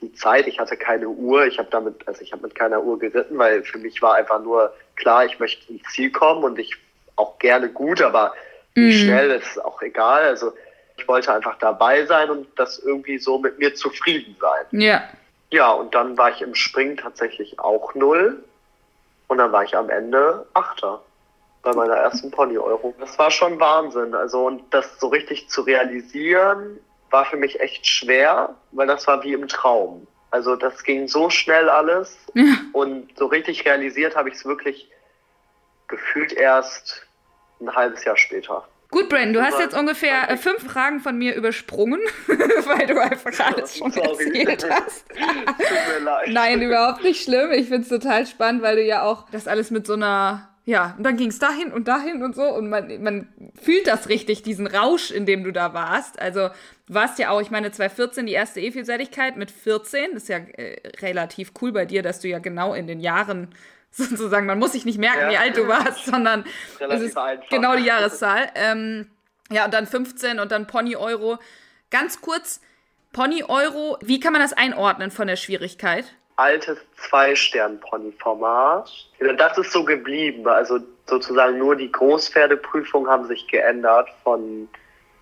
[0.00, 0.46] die Zeit.
[0.46, 1.44] Ich hatte keine Uhr.
[1.46, 4.42] Ich habe damit, also ich habe mit keiner Uhr geritten, weil für mich war einfach
[4.42, 6.76] nur klar, ich möchte ins Ziel kommen und ich
[7.16, 8.34] auch gerne gut, aber
[8.74, 8.90] mhm.
[8.92, 10.24] schnell ist auch egal.
[10.24, 10.52] Also
[10.96, 14.80] ich wollte einfach dabei sein und das irgendwie so mit mir zufrieden sein.
[14.80, 15.02] Ja.
[15.50, 18.42] Ja, und dann war ich im Springen tatsächlich auch null.
[19.28, 21.00] Und dann war ich am Ende Achter
[21.62, 22.94] bei meiner ersten Pony-Euro.
[22.98, 24.14] Das war schon Wahnsinn.
[24.14, 26.78] Also, und das so richtig zu realisieren,
[27.10, 30.06] war für mich echt schwer, weil das war wie im Traum.
[30.30, 32.16] Also, das ging so schnell alles.
[32.34, 32.56] Ja.
[32.72, 34.90] Und so richtig realisiert habe ich es wirklich
[35.94, 37.06] gefühlt erst
[37.60, 38.66] ein halbes Jahr später.
[38.90, 43.32] Gut, Brandon, du hast jetzt ungefähr äh, fünf Fragen von mir übersprungen, weil du einfach
[43.44, 44.44] alles schon Sorry.
[44.44, 45.08] erzählt hast.
[45.08, 46.28] Tut mir leid.
[46.30, 47.50] Nein, überhaupt nicht schlimm.
[47.50, 50.94] Ich finde es total spannend, weil du ja auch das alles mit so einer ja,
[50.96, 53.28] und dann ging es dahin und dahin und so und man, man
[53.60, 56.18] fühlt das richtig, diesen Rausch, in dem du da warst.
[56.18, 56.48] Also
[56.86, 60.38] du warst ja auch, ich meine, 2014 die erste E-Vielseitigkeit mit 14, das ist ja
[60.38, 63.48] äh, relativ cool bei dir, dass du ja genau in den Jahren
[64.08, 64.46] sozusagen.
[64.46, 65.30] Man muss sich nicht merken, ja.
[65.30, 66.44] wie alt du warst, sondern
[66.80, 67.48] es ist einfach.
[67.48, 68.50] genau die Jahreszahl.
[68.54, 69.10] Ähm,
[69.50, 71.38] ja, und dann 15 und dann Pony Euro.
[71.90, 72.60] Ganz kurz,
[73.12, 76.04] Pony Euro, wie kann man das einordnen von der Schwierigkeit?
[76.36, 76.78] Altes
[77.08, 78.90] Zwei-Stern-Pony-Format.
[79.38, 80.48] Das ist so geblieben.
[80.48, 84.68] Also sozusagen nur die Großpferdeprüfungen haben sich geändert von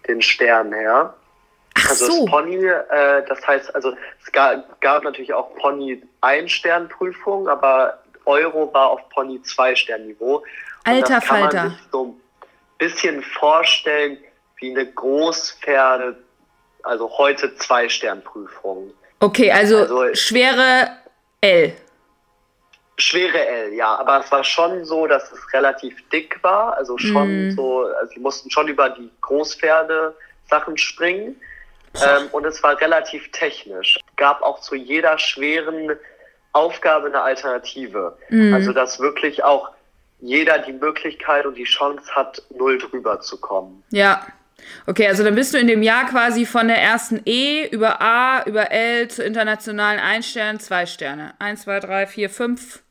[0.09, 1.15] den Sternen her.
[1.75, 2.25] Ach also so.
[2.25, 8.73] das Pony, äh, das heißt, also es gab, gab natürlich auch Pony Ein-Stern-Prüfungen, aber Euro
[8.73, 10.43] war auf Pony 2 Sternniveau.
[10.85, 11.63] Alter das kann Falter.
[11.63, 12.21] man sich so ein
[12.79, 14.19] bisschen vorstellen
[14.57, 16.17] wie eine Großpferde,
[16.83, 18.93] also heute zwei Sternprüfung.
[19.21, 20.89] Okay, also, also schwere
[21.41, 21.75] L.
[22.99, 27.49] Schwere L, ja, aber es war schon so, dass es relativ dick war, also schon
[27.49, 27.51] mm.
[27.53, 30.15] so, also sie mussten schon über die Großpferde
[30.49, 31.41] Sachen springen
[31.95, 33.99] ähm, und es war relativ technisch.
[34.17, 35.97] Gab auch zu jeder schweren
[36.53, 38.17] Aufgabe eine Alternative.
[38.31, 38.55] Mm.
[38.55, 39.71] Also dass wirklich auch
[40.21, 43.83] jeder die Möglichkeit und die Chance hat, null drüber zu kommen.
[43.91, 44.27] Ja.
[44.87, 48.45] Okay, also dann bist du in dem Jahr quasi von der ersten E über A,
[48.45, 51.35] über L zu internationalen ein Stern, zwei Sterne.
[51.41, 52.83] Eins, zwei, drei, vier, fünf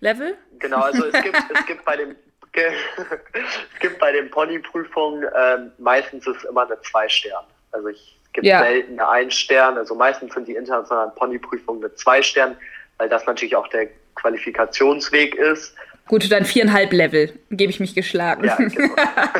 [0.00, 0.36] Level?
[0.58, 2.16] Genau, also es gibt, es gibt bei dem
[2.58, 7.44] es gibt bei den Ponyprüfungen ähm, meistens ist immer eine zwei Stern.
[7.70, 8.60] Also ich, es gibt ja.
[8.60, 9.76] selten eine ein Stern.
[9.78, 12.56] Also meistens sind die internationalen Ponyprüfungen eine zwei Stern,
[12.98, 15.74] weil das natürlich auch der Qualifikationsweg ist.
[16.08, 17.38] Gut, dann viereinhalb Level.
[17.50, 18.44] Gebe ich mich geschlagen.
[18.44, 18.94] Ja, genau.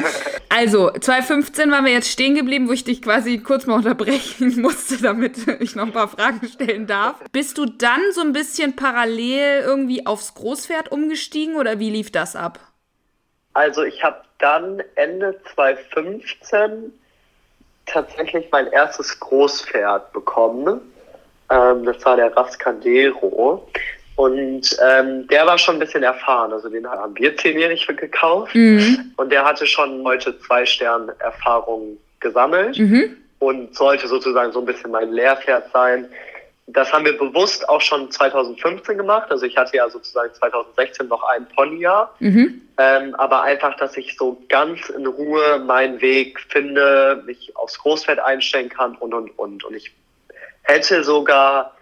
[0.51, 5.01] also, 2015 waren wir jetzt stehen geblieben, wo ich dich quasi kurz mal unterbrechen musste,
[5.03, 7.17] damit ich noch ein paar Fragen stellen darf.
[7.33, 12.37] Bist du dann so ein bisschen parallel irgendwie aufs Großpferd umgestiegen oder wie lief das
[12.37, 12.61] ab?
[13.55, 16.93] Also, ich habe dann Ende 2015
[17.87, 20.83] tatsächlich mein erstes Großpferd bekommen.
[21.51, 23.69] Ähm, das war der Rascandero.
[24.17, 26.53] Und ähm, der war schon ein bisschen erfahren.
[26.53, 28.53] Also den haben wir zehnjährig gekauft.
[28.53, 29.13] Mhm.
[29.17, 33.17] Und der hatte schon heute zwei Sterne Erfahrung gesammelt mhm.
[33.39, 36.09] und sollte sozusagen so ein bisschen mein Lehrpferd sein.
[36.67, 39.31] Das haben wir bewusst auch schon 2015 gemacht.
[39.31, 42.13] Also ich hatte ja sozusagen 2016 noch ein Ponyjahr.
[42.19, 42.61] Mhm.
[42.77, 48.19] Ähm, aber einfach, dass ich so ganz in Ruhe meinen Weg finde, mich aufs Großpferd
[48.19, 49.63] einstellen kann und, und, und.
[49.63, 49.93] Und ich
[50.69, 51.73] hätte sogar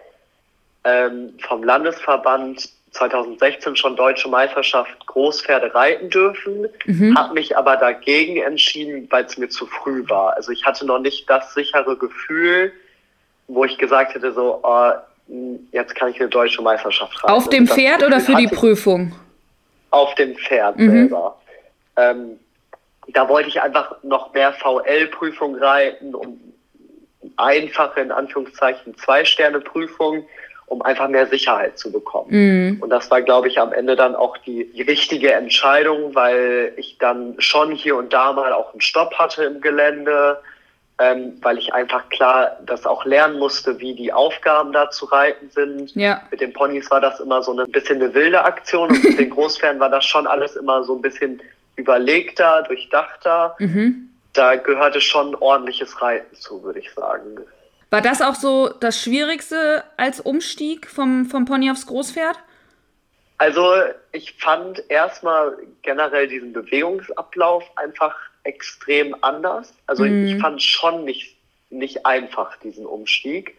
[0.83, 7.17] ähm, vom Landesverband 2016 schon deutsche Meisterschaft Großpferde reiten dürfen, mhm.
[7.17, 10.35] habe mich aber dagegen entschieden, weil es mir zu früh war.
[10.35, 12.71] Also ich hatte noch nicht das sichere Gefühl,
[13.47, 14.91] wo ich gesagt hätte, so, oh,
[15.71, 17.33] jetzt kann ich eine deutsche Meisterschaft reiten.
[17.33, 19.13] Auf dem Pferd oder für die Prüfung?
[19.91, 20.89] Auf dem Pferd mhm.
[20.89, 21.37] selber.
[21.97, 22.39] Ähm,
[23.09, 26.46] da wollte ich einfach noch mehr VL-Prüfung reiten und
[27.37, 30.25] einfache, in Anführungszeichen, Zwei-Sterne-Prüfung
[30.67, 32.27] um einfach mehr Sicherheit zu bekommen.
[32.29, 32.81] Mhm.
[32.81, 36.97] Und das war, glaube ich, am Ende dann auch die, die richtige Entscheidung, weil ich
[36.99, 40.39] dann schon hier und da mal auch einen Stopp hatte im Gelände,
[40.99, 45.49] ähm, weil ich einfach klar das auch lernen musste, wie die Aufgaben da zu reiten
[45.49, 45.95] sind.
[45.95, 46.21] Ja.
[46.31, 49.29] Mit den Ponys war das immer so ein bisschen eine wilde Aktion und mit den
[49.29, 51.41] Großpferden war das schon alles immer so ein bisschen
[51.77, 53.55] überlegter, durchdachter.
[53.59, 54.09] Mhm.
[54.37, 57.39] Da gehörte schon ordentliches Reiten zu, würde ich sagen.
[57.89, 62.37] War das auch so das Schwierigste als Umstieg vom, vom Pony aufs Großpferd?
[63.39, 63.73] Also
[64.11, 69.73] ich fand erstmal generell diesen Bewegungsablauf einfach extrem anders.
[69.87, 70.27] Also mhm.
[70.27, 71.35] ich fand schon nicht,
[71.71, 73.57] nicht einfach diesen Umstieg,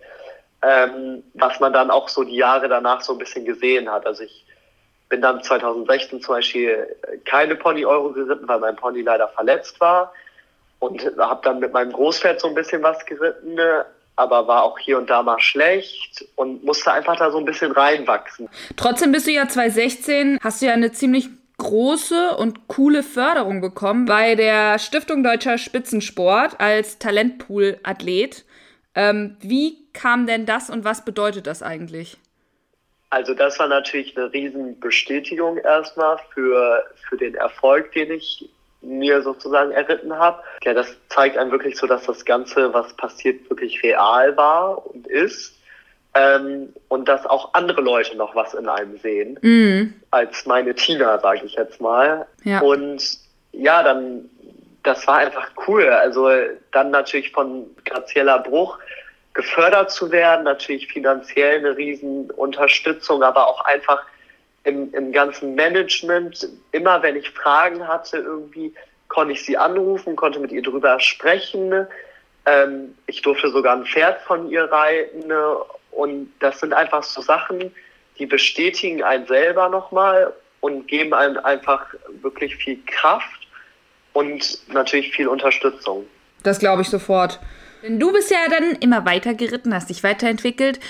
[0.62, 4.06] ähm, was man dann auch so die Jahre danach so ein bisschen gesehen hat.
[4.06, 4.46] Also ich
[5.08, 10.12] bin dann 2016 zum Beispiel keine Pony-Euro geritten, weil mein Pony leider verletzt war
[10.78, 13.58] und habe dann mit meinem Großpferd so ein bisschen was geritten
[14.18, 17.70] aber war auch hier und da mal schlecht und musste einfach da so ein bisschen
[17.70, 18.48] reinwachsen.
[18.76, 24.06] Trotzdem bist du ja 2016, hast du ja eine ziemlich große und coole Förderung bekommen
[24.06, 28.44] bei der Stiftung Deutscher Spitzensport als Talentpool-Athlet.
[28.96, 32.16] Ähm, wie kam denn das und was bedeutet das eigentlich?
[33.10, 38.48] Also das war natürlich eine riesen Bestätigung erstmal für, für den Erfolg, den ich
[38.88, 40.42] mir sozusagen erritten habe.
[40.64, 45.06] Ja, das zeigt einem wirklich so, dass das Ganze, was passiert, wirklich real war und
[45.06, 45.54] ist.
[46.14, 49.94] Ähm, und dass auch andere Leute noch was in einem sehen, mhm.
[50.10, 52.26] als meine Tina, sage ich jetzt mal.
[52.44, 52.60] Ja.
[52.60, 53.02] Und
[53.52, 54.28] ja, dann,
[54.82, 55.86] das war einfach cool.
[55.88, 56.30] Also
[56.72, 58.78] dann natürlich von Grazieller Bruch
[59.34, 64.02] gefördert zu werden, natürlich finanziell eine Riesenunterstützung, aber auch einfach
[64.64, 68.74] im, im ganzen Management, immer wenn ich Fragen hatte, irgendwie
[69.08, 71.86] konnte ich sie anrufen, konnte mit ihr drüber sprechen.
[72.46, 75.32] Ähm, ich durfte sogar ein Pferd von ihr reiten.
[75.90, 77.74] Und das sind einfach so Sachen,
[78.18, 81.86] die bestätigen einen selber nochmal und geben einem einfach
[82.20, 83.46] wirklich viel Kraft
[84.12, 86.06] und natürlich viel Unterstützung.
[86.42, 87.40] Das glaube ich sofort.
[87.82, 90.80] Denn du bist ja dann immer weiter geritten, hast dich weiterentwickelt.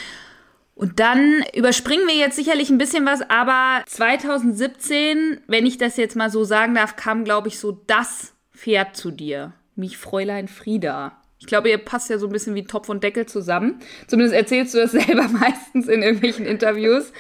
[0.79, 6.15] Und dann überspringen wir jetzt sicherlich ein bisschen was, aber 2017, wenn ich das jetzt
[6.15, 9.55] mal so sagen darf, kam, glaube ich, so das Pferd zu dir.
[9.75, 11.21] Mich Fräulein Frieda.
[11.41, 13.81] Ich glaube, ihr passt ja so ein bisschen wie Topf und Deckel zusammen.
[14.07, 17.13] Zumindest erzählst du das selber meistens in irgendwelchen Interviews.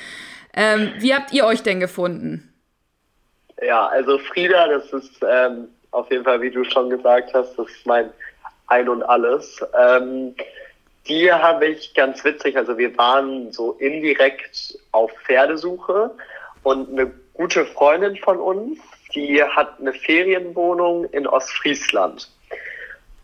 [0.55, 2.55] Ähm, wie habt ihr euch denn gefunden?
[3.61, 7.67] Ja, also Frieda, das ist ähm, auf jeden Fall, wie du schon gesagt hast, das
[7.67, 8.09] ist mein
[8.69, 9.61] Ein und Alles.
[9.77, 10.37] Ähm,
[11.09, 12.57] Die habe ich ganz witzig.
[12.57, 16.11] Also wir waren so indirekt auf Pferdesuche
[16.63, 18.79] und eine gute Freundin von uns,
[19.15, 22.29] die hat eine Ferienwohnung in Ostfriesland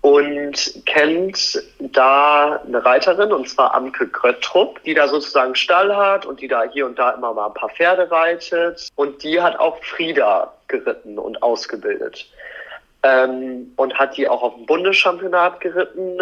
[0.04, 6.42] und kennt da eine Reiterin, und zwar Amke Kröttrup, die da sozusagen Stall hat und
[6.42, 8.90] die da hier und da immer mal ein paar Pferde reitet.
[8.96, 12.26] Und die hat auch Frieda geritten und ausgebildet.
[13.02, 16.18] Ähm, und hat die auch auf dem Bundeschampionat geritten,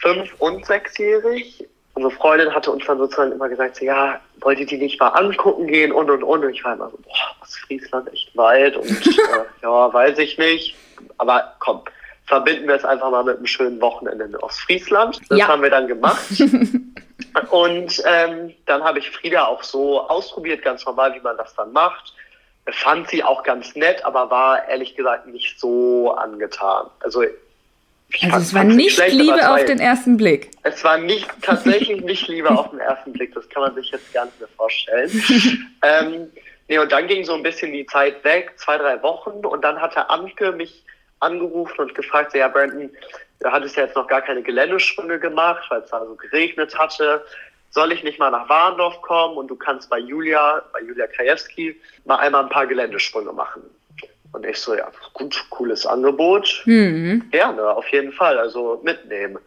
[0.00, 1.66] fünf- und sechsjährig.
[1.94, 5.08] Unsere Freundin hatte uns dann sozusagen immer gesagt, so, ja, wollt ihr die nicht mal
[5.08, 6.44] angucken gehen und und und.
[6.44, 10.38] Und ich war immer so, boah, was Friesland echt weit und äh, ja, weiß ich
[10.38, 10.76] nicht.
[11.18, 11.82] Aber komm,
[12.30, 15.20] verbinden wir es einfach mal mit einem schönen Wochenende in Ostfriesland.
[15.28, 15.48] Das ja.
[15.48, 16.26] haben wir dann gemacht.
[17.50, 21.72] und ähm, dann habe ich Frieda auch so ausprobiert, ganz normal, wie man das dann
[21.72, 22.14] macht.
[22.70, 26.86] Fand sie auch ganz nett, aber war ehrlich gesagt nicht so angetan.
[27.00, 27.24] Also,
[28.22, 30.50] also es war nicht Liebe auf den ersten Blick.
[30.62, 33.34] Es war nicht tatsächlich nicht Liebe auf den ersten Blick.
[33.34, 35.10] Das kann man sich jetzt gar nicht mehr vorstellen.
[35.82, 36.30] ähm,
[36.68, 39.44] nee, und dann ging so ein bisschen die Zeit weg, zwei, drei Wochen.
[39.44, 40.84] Und dann hatte Anke mich
[41.20, 42.90] angerufen und gefragt, ja Brandon,
[43.40, 47.24] du hattest ja jetzt noch gar keine Geländesprünge gemacht, weil es da so geregnet hatte.
[47.70, 51.80] Soll ich nicht mal nach Warndorf kommen und du kannst bei Julia, bei Julia Krajewski,
[52.04, 53.62] mal einmal ein paar Geländesprünge machen?
[54.32, 56.62] Und ich so, ja, gut, cooles Angebot.
[56.64, 57.28] Mhm.
[57.30, 59.38] Gerne, auf jeden Fall, also mitnehmen.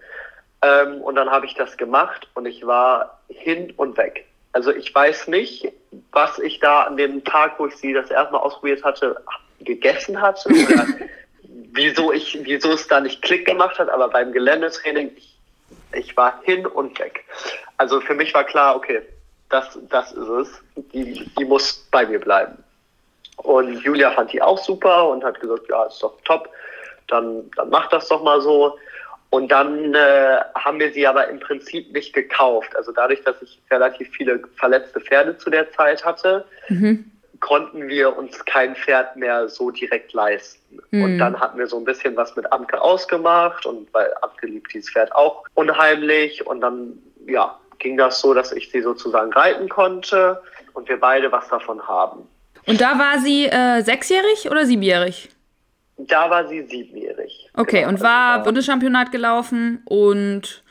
[0.62, 4.26] Ähm, und dann habe ich das gemacht und ich war hin und weg.
[4.54, 5.72] Also ich weiß nicht,
[6.12, 9.16] was ich da an dem Tag, wo ich sie das erste Mal ausprobiert hatte,
[9.60, 10.86] gegessen hatte oder
[11.74, 15.38] wieso ich, wieso es da nicht Klick gemacht hat, aber beim Geländetraining, ich,
[15.94, 17.26] ich war hin und weg.
[17.78, 19.02] Also für mich war klar, okay,
[19.50, 20.50] das, das ist es.
[20.94, 22.64] Die, die muss bei mir bleiben.
[23.38, 26.50] Und Julia fand die auch super und hat gesagt, ja, ist doch top,
[27.08, 28.78] dann, dann mach das doch mal so.
[29.30, 32.76] Und dann äh, haben wir sie aber im Prinzip nicht gekauft.
[32.76, 37.10] Also dadurch, dass ich relativ viele verletzte Pferde zu der Zeit hatte, mhm
[37.44, 40.80] konnten wir uns kein Pferd mehr so direkt leisten.
[40.92, 41.04] Mhm.
[41.04, 44.74] Und dann hatten wir so ein bisschen was mit Amke ausgemacht und weil Amke liebt
[44.74, 49.68] dieses Pferd auch unheimlich und dann, ja, ging das so, dass ich sie sozusagen reiten
[49.68, 50.42] konnte
[50.72, 52.30] und wir beide was davon haben.
[52.66, 55.30] Und da war sie äh, sechsjährig oder siebenjährig?
[55.98, 57.50] Da war sie siebenjährig.
[57.54, 57.90] Okay, genau.
[57.90, 60.64] und war also, Bundeschampionat gelaufen und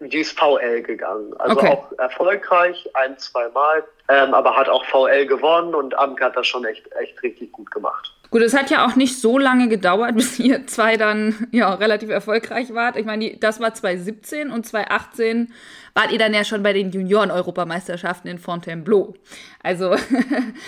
[0.00, 1.34] die ist VL gegangen.
[1.38, 1.68] Also okay.
[1.68, 6.46] auch erfolgreich, ein, zwei Mal, ähm, aber hat auch VL gewonnen und Amke hat das
[6.46, 8.14] schon echt, echt richtig gut gemacht.
[8.30, 12.10] Gut, es hat ja auch nicht so lange gedauert, bis ihr zwei dann ja relativ
[12.10, 12.96] erfolgreich wart.
[12.96, 15.52] Ich meine, das war 2017 und 2018
[15.94, 19.14] wart ihr dann ja schon bei den Junioren-Europameisterschaften in Fontainebleau.
[19.62, 19.96] Also,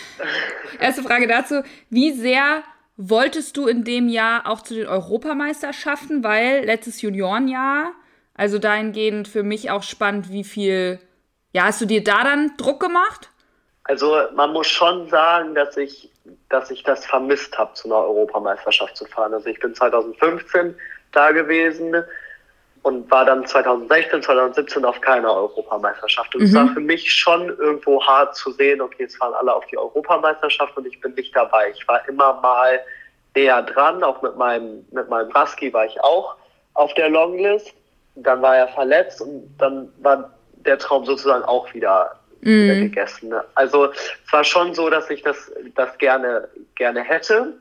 [0.81, 1.63] erste Frage dazu.
[1.91, 2.63] Wie sehr
[2.97, 6.25] wolltest du in dem Jahr auch zu den Europameisterschaften?
[6.25, 7.93] Weil letztes Juniorenjahr
[8.35, 10.99] also dahingehend für mich auch spannend, wie viel,
[11.53, 13.31] ja, hast du dir da dann Druck gemacht?
[13.85, 16.11] Also man muss schon sagen, dass ich,
[16.49, 19.35] dass ich das vermisst habe, zu einer Europameisterschaft zu fahren.
[19.35, 20.75] Also ich bin 2015
[21.13, 21.95] da gewesen
[22.83, 26.35] und war dann 2016, 2017 auf keiner Europameisterschaft.
[26.35, 26.47] Und mhm.
[26.47, 29.79] es war für mich schon irgendwo hart zu sehen, okay, es fahren alle auf die
[29.79, 31.71] Europameisterschaft und ich bin nicht dabei.
[31.71, 32.81] Ich war immer mal
[33.35, 36.37] näher dran, auch mit meinem, mit meinem Braski war ich auch
[36.75, 37.75] auf der Longlist
[38.15, 40.31] dann war er verletzt und dann war
[40.67, 43.29] der Traum sozusagen auch wieder, wieder gegessen.
[43.31, 43.45] Ne?
[43.55, 47.55] Also es war schon so, dass ich das, das gerne, gerne hätte.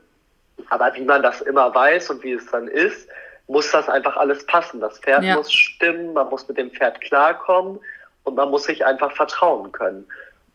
[0.70, 3.08] Aber wie man das immer weiß und wie es dann ist,
[3.48, 4.80] muss das einfach alles passen.
[4.80, 5.36] Das Pferd ja.
[5.36, 7.78] muss stimmen, man muss mit dem Pferd klarkommen
[8.24, 10.06] und man muss sich einfach vertrauen können.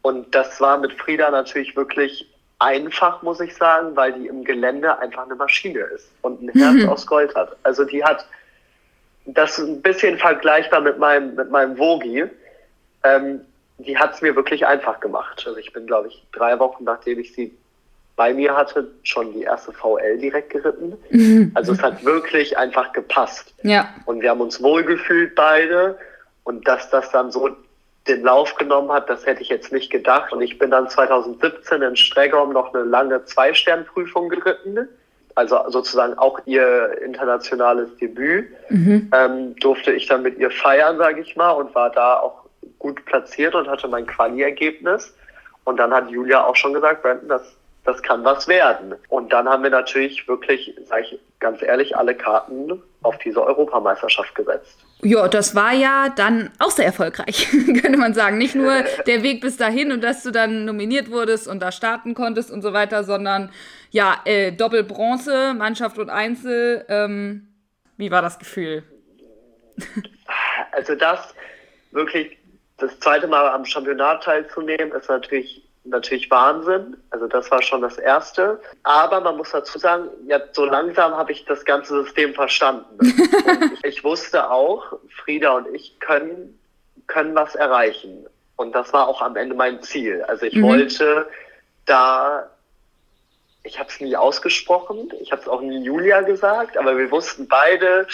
[0.01, 4.97] Und das war mit Frieda natürlich wirklich einfach, muss ich sagen, weil die im Gelände
[4.99, 6.89] einfach eine Maschine ist und ein Herz mhm.
[6.89, 7.55] aus Gold hat.
[7.63, 8.25] Also die hat
[9.27, 12.25] das ist ein bisschen vergleichbar mit meinem, mit meinem Vogi.
[13.03, 13.41] Ähm,
[13.77, 15.43] die hat es mir wirklich einfach gemacht.
[15.45, 17.55] Also ich bin, glaube ich, drei Wochen nachdem ich sie
[18.15, 20.97] bei mir hatte, schon die erste VL direkt geritten.
[21.11, 21.51] Mhm.
[21.53, 23.53] Also es hat wirklich einfach gepasst.
[23.61, 23.93] Ja.
[24.05, 25.97] Und wir haben uns wohlgefühlt beide.
[26.43, 27.49] Und dass das dann so
[28.07, 30.33] den Lauf genommen hat, das hätte ich jetzt nicht gedacht.
[30.33, 34.89] Und ich bin dann 2017 in Stregom noch eine lange Zwei-Stern-Prüfung geritten
[35.37, 39.11] also sozusagen auch ihr internationales Debüt, mhm.
[39.13, 42.46] ähm, durfte ich dann mit ihr feiern, sage ich mal, und war da auch
[42.79, 45.15] gut platziert und hatte mein Quali-Ergebnis.
[45.63, 47.41] Und dann hat Julia auch schon gesagt, Brandon, das,
[47.83, 48.95] das kann was werden.
[49.09, 54.33] Und dann haben wir natürlich wirklich, sage ich ganz ehrlich, alle Karten auf diese Europameisterschaft
[54.35, 54.77] gesetzt.
[55.01, 57.47] Ja, das war ja dann auch sehr erfolgreich,
[57.81, 58.37] könnte man sagen.
[58.37, 62.13] Nicht nur der Weg bis dahin und dass du dann nominiert wurdest und da starten
[62.13, 63.51] konntest und so weiter, sondern
[63.91, 66.85] ja, äh, Doppelbronze, Mannschaft und Einzel.
[66.89, 67.47] Ähm,
[67.97, 68.83] wie war das Gefühl?
[70.71, 71.33] also das
[71.91, 72.37] wirklich
[72.77, 76.97] das zweite Mal am Championat teilzunehmen, ist natürlich natürlich Wahnsinn.
[77.09, 78.59] Also das war schon das Erste.
[78.83, 82.97] Aber man muss dazu sagen, ja, so langsam habe ich das ganze System verstanden.
[83.73, 86.59] ich, ich wusste auch, Frieda und ich können,
[87.07, 88.25] können was erreichen.
[88.55, 90.23] Und das war auch am Ende mein Ziel.
[90.23, 90.63] Also ich mhm.
[90.63, 91.27] wollte
[91.85, 92.49] da,
[93.63, 97.47] ich habe es nie ausgesprochen, ich habe es auch nie Julia gesagt, aber wir wussten
[97.47, 98.07] beide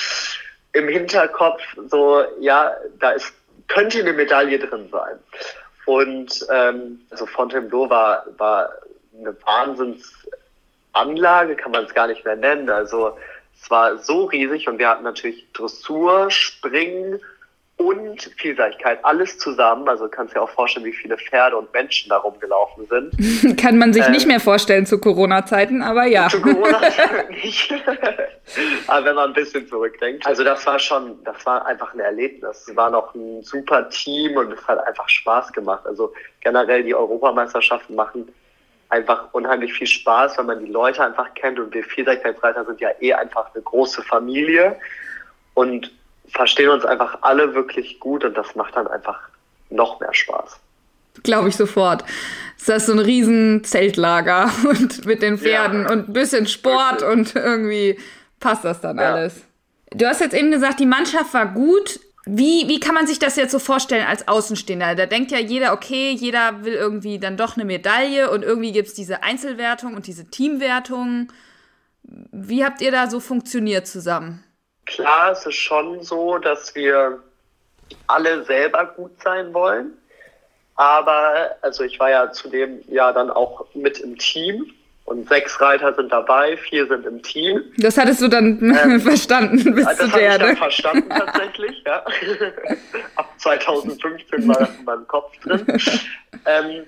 [0.73, 3.33] im Hinterkopf so, ja, da ist,
[3.67, 5.17] könnte eine Medaille drin sein.
[5.85, 8.69] Und ähm, also Fontainebleau war, war
[9.17, 12.69] eine Wahnsinnsanlage, kann man es gar nicht mehr nennen.
[12.69, 13.17] Also
[13.61, 17.21] es war so riesig und wir hatten natürlich Dressur, Springen,
[17.83, 19.89] und Vielseitigkeit, alles zusammen.
[19.89, 23.57] Also kannst dir auch vorstellen, wie viele Pferde und Menschen da rumgelaufen sind.
[23.61, 26.29] Kann man sich ähm, nicht mehr vorstellen zu Corona-Zeiten, aber ja.
[26.29, 27.73] Zu Corona-Zeiten nicht.
[28.87, 30.25] aber wenn man ein bisschen zurückdenkt.
[30.25, 32.67] Also das war schon, das war einfach ein Erlebnis.
[32.67, 35.85] Es war noch ein super Team und es hat einfach Spaß gemacht.
[35.85, 38.31] Also generell die Europameisterschaften machen
[38.87, 42.91] einfach unheimlich viel Spaß, wenn man die Leute einfach kennt und wir Vielseitigkeitsreiter sind ja
[43.01, 44.77] eh einfach eine große Familie
[45.55, 45.91] und
[46.27, 49.19] verstehen uns einfach alle wirklich gut und das macht dann einfach
[49.69, 50.59] noch mehr Spaß.
[51.23, 52.03] Glaube ich sofort.
[52.65, 55.91] Das ist so ein riesen Zeltlager und mit den Pferden ja.
[55.91, 57.35] und ein bisschen Sport wirklich.
[57.35, 57.99] und irgendwie
[58.39, 59.13] passt das dann ja.
[59.13, 59.41] alles.
[59.91, 61.99] Du hast jetzt eben gesagt, die Mannschaft war gut.
[62.25, 64.95] Wie, wie kann man sich das jetzt so vorstellen als Außenstehender?
[64.95, 68.87] Da denkt ja jeder, okay, jeder will irgendwie dann doch eine Medaille und irgendwie gibt
[68.87, 71.31] es diese Einzelwertung und diese Teamwertung.
[72.03, 74.43] Wie habt ihr da so funktioniert zusammen?
[74.85, 77.19] Klar, es ist schon so, dass wir
[78.07, 79.93] alle selber gut sein wollen.
[80.75, 84.73] Aber, also ich war ja zudem ja dann auch mit im Team
[85.05, 87.61] und sechs Reiter sind dabei, vier sind im Team.
[87.77, 90.55] Das hattest du dann ähm, verstanden, bist das du der, ich dann ne?
[90.55, 92.03] verstanden tatsächlich, ja.
[93.15, 95.65] Ab 2015 war das in meinem Kopf drin.
[96.45, 96.85] ähm,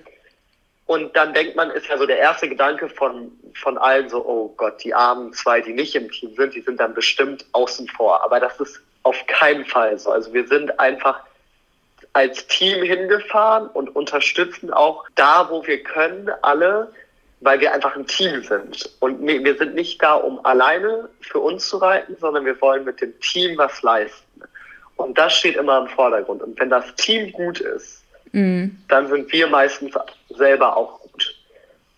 [0.86, 4.54] und dann denkt man, ist ja so der erste Gedanke von, von allen so, oh
[4.56, 8.22] Gott, die armen zwei, die nicht im Team sind, die sind dann bestimmt außen vor.
[8.22, 10.10] Aber das ist auf keinen Fall so.
[10.12, 11.20] Also wir sind einfach
[12.12, 16.92] als Team hingefahren und unterstützen auch da, wo wir können, alle,
[17.40, 18.88] weil wir einfach ein Team sind.
[19.00, 23.00] Und wir sind nicht da, um alleine für uns zu reiten, sondern wir wollen mit
[23.00, 24.42] dem Team was leisten.
[24.94, 26.42] Und das steht immer im Vordergrund.
[26.42, 28.78] Und wenn das Team gut ist, mhm.
[28.88, 29.94] dann sind wir meistens
[30.30, 31.34] selber auch gut.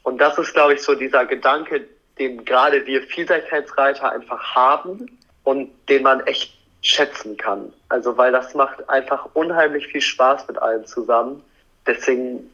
[0.02, 1.84] Und das ist, glaube ich, so dieser Gedanke,
[2.18, 7.72] den gerade wir Vielseitigkeitsreiter einfach haben und den man echt schätzen kann.
[7.88, 11.42] Also weil das macht einfach unheimlich viel Spaß mit allen zusammen.
[11.86, 12.50] Deswegen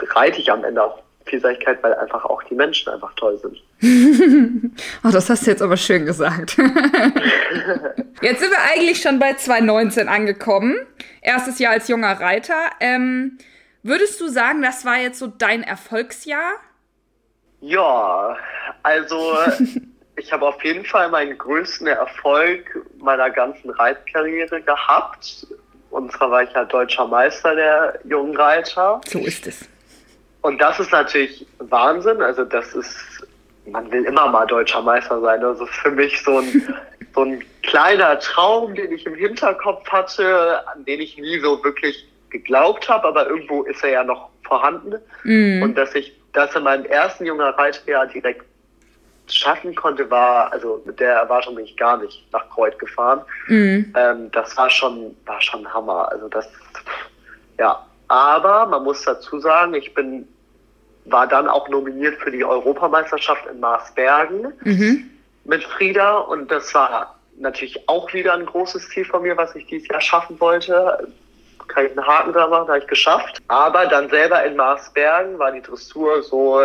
[0.00, 3.60] reite ich am Ende auch Vielseitigkeit, weil einfach auch die Menschen einfach toll sind.
[5.04, 6.56] oh, das hast du jetzt aber schön gesagt.
[8.22, 10.76] jetzt sind wir eigentlich schon bei 2019 angekommen.
[11.22, 12.70] Erstes Jahr als junger Reiter.
[12.80, 13.38] Ähm,
[13.82, 16.54] würdest du sagen, das war jetzt so dein Erfolgsjahr?
[17.60, 18.36] Ja,
[18.82, 19.36] also
[20.16, 25.46] ich habe auf jeden Fall meinen größten Erfolg meiner ganzen Reitkarriere gehabt.
[25.90, 29.00] Und zwar war ich ja deutscher Meister der jungen Reiter.
[29.06, 29.68] So ist es.
[30.44, 32.20] Und das ist natürlich Wahnsinn.
[32.20, 33.26] Also das ist,
[33.64, 35.42] man will immer mal deutscher Meister sein.
[35.42, 36.68] Also für mich so ein,
[37.14, 42.06] so ein kleiner Traum, den ich im Hinterkopf hatte, an den ich nie so wirklich
[42.28, 44.96] geglaubt habe, aber irgendwo ist er ja noch vorhanden.
[45.22, 45.62] Mhm.
[45.62, 48.44] Und dass ich das in meinem ersten junger Reitjahr direkt
[49.28, 53.22] schaffen konnte, war, also mit der Erwartung bin ich gar nicht nach Kreuz gefahren.
[53.46, 53.94] Mhm.
[53.96, 56.12] Ähm, das war schon, war schon Hammer.
[56.12, 56.46] Also das,
[57.58, 57.82] ja.
[58.08, 60.28] Aber man muss dazu sagen, ich bin
[61.06, 65.10] war dann auch nominiert für die Europameisterschaft in Marsbergen mhm.
[65.44, 69.66] mit Frieda und das war natürlich auch wieder ein großes Ziel von mir, was ich
[69.66, 71.08] dieses Jahr schaffen wollte.
[71.68, 73.38] Kann ich einen Haken da machen, habe ich geschafft.
[73.48, 76.60] Aber dann selber in Marsbergen war die Dressur so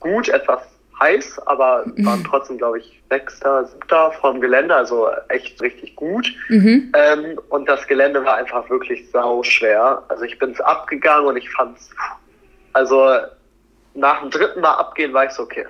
[0.00, 0.60] gut, etwas
[1.00, 2.04] heiß, aber mhm.
[2.04, 6.32] waren trotzdem, glaube ich, sechster, siebter vom Gelände, also echt richtig gut.
[6.48, 6.92] Mhm.
[6.94, 10.02] Ähm, und das Gelände war einfach wirklich sau schwer.
[10.08, 11.90] Also ich bin es abgegangen und ich fand es,
[12.72, 13.08] also
[13.98, 15.66] nach dem dritten Mal abgehen war ich so, okay,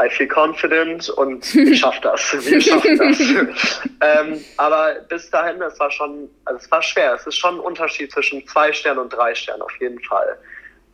[0.00, 2.36] I feel confident und ich schaff das.
[2.46, 3.18] Wir schaffen das.
[4.00, 7.14] ähm, aber bis dahin, es war schon, also es war schwer.
[7.14, 10.36] Es ist schon ein Unterschied zwischen zwei Sternen und drei Sternen auf jeden Fall.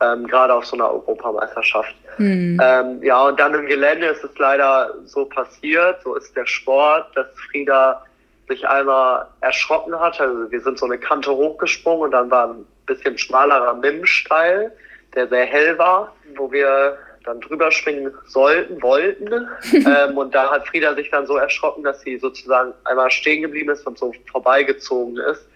[0.00, 1.94] Ähm, gerade auf so einer Europameisterschaft.
[2.18, 2.60] Mhm.
[2.62, 7.06] Ähm, ja, und dann im Gelände ist es leider so passiert, so ist der Sport,
[7.16, 8.04] dass Frieda
[8.48, 10.20] sich einmal erschrocken hat.
[10.20, 14.72] Also wir sind so eine Kante hochgesprungen und dann war ein bisschen schmalerer Mimmsteil
[15.14, 19.48] der sehr hell war, wo wir dann drüber springen sollten, wollten.
[19.72, 23.70] ähm, und da hat Frieda sich dann so erschrocken, dass sie sozusagen einmal stehen geblieben
[23.70, 25.46] ist und so vorbeigezogen ist.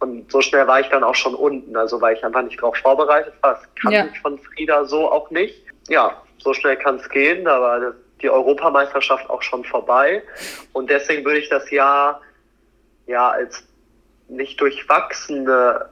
[0.00, 2.76] Und so schnell war ich dann auch schon unten, also weil ich einfach nicht darauf
[2.76, 3.54] vorbereitet war.
[3.54, 4.06] Das kann ja.
[4.12, 5.64] ich von Frieda so auch nicht.
[5.88, 10.22] Ja, so schnell kann es gehen, da war die Europameisterschaft auch schon vorbei.
[10.72, 12.20] Und deswegen würde ich das Jahr
[13.06, 13.66] ja als
[14.28, 15.88] nicht durchwachsene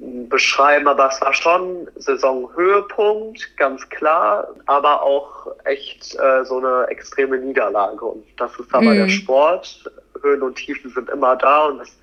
[0.00, 7.38] beschreiben, aber es war schon Saisonhöhepunkt, ganz klar, aber auch echt äh, so eine extreme
[7.38, 8.04] Niederlage.
[8.04, 8.98] Und das ist aber mhm.
[8.98, 9.90] der Sport.
[10.22, 11.96] Höhen und Tiefen sind immer da und das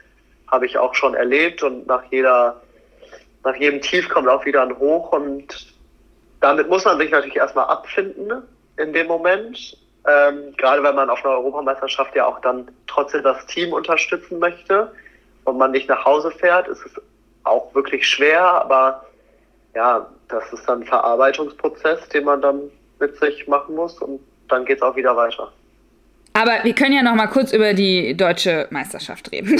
[0.48, 1.64] habe ich auch schon erlebt.
[1.64, 2.62] Und nach jeder,
[3.44, 5.74] nach jedem Tief kommt auch wieder ein Hoch und
[6.40, 8.44] damit muss man sich natürlich erstmal abfinden
[8.78, 9.78] in dem Moment.
[10.08, 14.92] Ähm, gerade wenn man auf einer Europameisterschaft ja auch dann trotzdem das Team unterstützen möchte
[15.44, 17.02] und man nicht nach Hause fährt, ist es
[17.48, 19.06] auch wirklich schwer, aber
[19.76, 22.62] ja, das ist dann ein Verarbeitungsprozess, den man dann
[23.00, 24.20] mit sich machen muss und
[24.50, 25.52] dann geht es auch wieder weiter.
[26.34, 29.60] Aber wir können ja noch mal kurz über die deutsche Meisterschaft reden.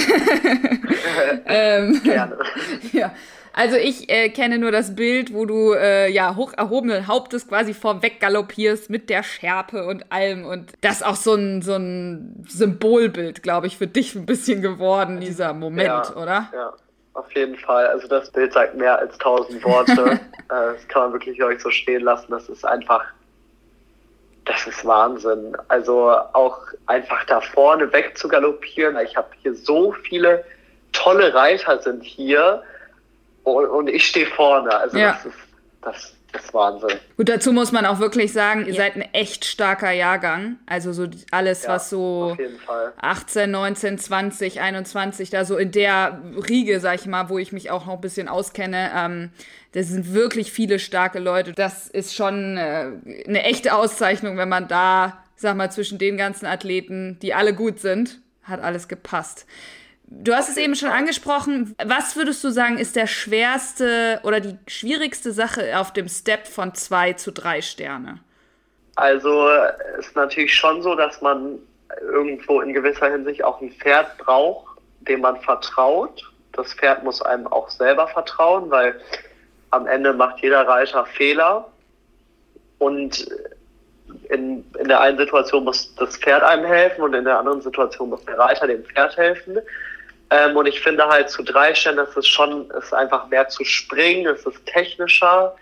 [1.46, 2.38] ähm, Gerne.
[2.92, 3.12] Ja.
[3.52, 7.74] Also ich äh, kenne nur das Bild, wo du äh, ja hoch erhobenen Hauptes quasi
[7.74, 12.44] vorweg galoppierst mit der Schärpe und allem und das ist auch so ein so ein
[12.46, 16.50] Symbolbild, glaube ich, für dich ein bisschen geworden dieser Moment, ja, oder?
[16.52, 16.72] Ja.
[17.18, 17.88] Auf jeden Fall.
[17.88, 20.20] Also das Bild sagt mehr als tausend Worte.
[20.50, 22.30] Äh, das kann man wirklich euch so stehen lassen.
[22.30, 23.04] Das ist einfach,
[24.46, 25.54] das ist Wahnsinn.
[25.68, 28.96] Also auch einfach da vorne weg zu galoppieren.
[29.04, 30.42] Ich habe hier so viele
[30.92, 32.62] tolle Reiter sind hier
[33.42, 34.74] und, und ich stehe vorne.
[34.74, 35.12] Also ja.
[35.12, 35.38] das ist
[35.82, 36.98] das das ist Wahnsinn.
[37.16, 38.82] Gut, dazu muss man auch wirklich sagen, ihr ja.
[38.82, 40.58] seid ein echt starker Jahrgang.
[40.66, 42.36] Also so alles, ja, was so
[43.00, 47.70] 18, 19, 20, 21, da so in der Riege, sag ich mal, wo ich mich
[47.70, 49.30] auch noch ein bisschen auskenne, ähm,
[49.72, 51.52] das sind wirklich viele starke Leute.
[51.52, 52.90] Das ist schon äh,
[53.26, 57.80] eine echte Auszeichnung, wenn man da, sag mal, zwischen den ganzen Athleten, die alle gut
[57.80, 59.46] sind, hat alles gepasst.
[60.10, 61.74] Du hast es eben schon angesprochen.
[61.84, 66.74] Was würdest du sagen, ist der schwerste oder die schwierigste Sache auf dem Step von
[66.74, 68.18] zwei zu drei Sterne?
[68.96, 69.48] Also
[69.98, 71.58] es ist natürlich schon so, dass man
[72.00, 76.22] irgendwo in gewisser Hinsicht auch ein Pferd braucht, dem man vertraut.
[76.52, 78.98] Das Pferd muss einem auch selber vertrauen, weil
[79.70, 81.70] am Ende macht jeder Reiter Fehler.
[82.78, 83.28] Und
[84.30, 88.08] in, in der einen Situation muss das Pferd einem helfen und in der anderen Situation
[88.08, 89.58] muss der Reiter dem Pferd helfen.
[90.30, 93.64] Ähm, und ich finde halt zu drei Sternen ist es schon, ist einfach mehr zu
[93.64, 95.54] springen, es ist technischer,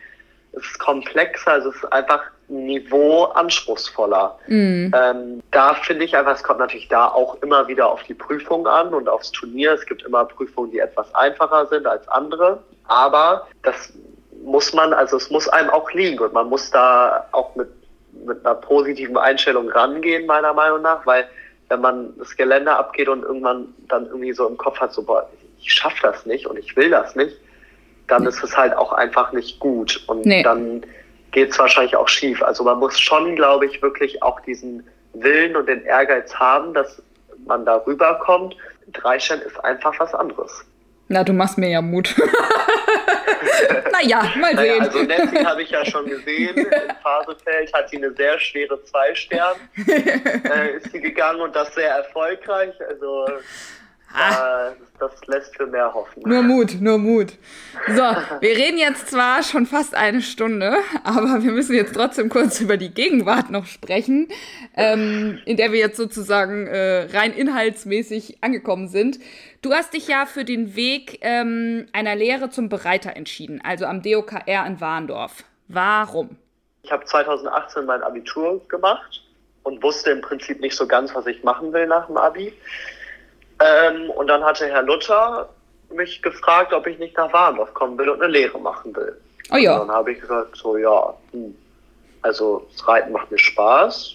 [0.53, 4.39] es ist komplexer, es ist einfach ein Niveau anspruchsvoller.
[4.47, 4.93] Mhm.
[4.97, 8.67] Ähm, da finde ich einfach, es kommt natürlich da auch immer wieder auf die Prüfung
[8.67, 9.73] an und aufs Turnier.
[9.73, 12.63] Es gibt immer Prüfungen, die etwas einfacher sind als andere.
[12.89, 13.93] Aber das
[14.45, 17.69] muss man, also es muss einem auch liegen und man muss da auch mit,
[18.25, 21.29] mit einer positiven Einstellung rangehen, meiner Meinung nach, weil
[21.69, 25.29] wenn man das Geländer abgeht und irgendwann dann irgendwie so im Kopf hat, so, boah,
[25.59, 27.37] ich schaffe das nicht und ich will das nicht,
[28.07, 28.29] dann nee.
[28.29, 30.05] ist es halt auch einfach nicht gut.
[30.07, 30.43] Und nee.
[30.43, 30.85] dann
[31.33, 32.43] geht es wahrscheinlich auch schief.
[32.43, 37.03] Also man muss schon, glaube ich, wirklich auch diesen Willen und den Ehrgeiz haben, dass
[37.47, 38.57] man da rüberkommt.
[38.93, 40.65] Dreistein ist einfach was anderes.
[41.09, 42.15] Na, du machst mir ja Mut.
[43.93, 44.79] naja, mal sehen.
[44.79, 46.57] Naja, also Nessie habe ich ja schon gesehen.
[46.57, 46.67] In
[47.03, 49.57] Phasefeld hat sie eine sehr schwere zwei Stern.
[49.87, 52.75] äh, ist sie gegangen und das sehr erfolgreich.
[52.89, 53.27] Also
[54.17, 54.73] Ah.
[54.99, 56.23] Das lässt für mehr hoffen.
[56.25, 57.33] Nur Mut, nur Mut.
[57.89, 58.03] So,
[58.41, 62.79] wir reden jetzt zwar schon fast eine Stunde, aber wir müssen jetzt trotzdem kurz über
[62.79, 64.29] die Gegenwart noch sprechen,
[64.75, 69.19] ähm, in der wir jetzt sozusagen äh, rein inhaltsmäßig angekommen sind.
[69.67, 74.01] Du hast dich ja für den Weg ähm, einer Lehre zum Bereiter entschieden, also am
[74.01, 75.43] DOKR in Warndorf.
[75.67, 76.37] Warum?
[76.85, 79.25] Ich habe 2018 mein Abitur gemacht
[79.65, 82.53] und wusste im Prinzip nicht so ganz, was ich machen will nach dem Abi.
[83.59, 85.49] Ähm, und dann hatte Herr Luther
[85.93, 89.21] mich gefragt, ob ich nicht nach Warndorf kommen will und eine Lehre machen will.
[89.51, 89.79] Oh ja.
[89.79, 91.57] Und dann habe ich gesagt, so ja, hm,
[92.23, 94.15] also das Reiten macht mir Spaß.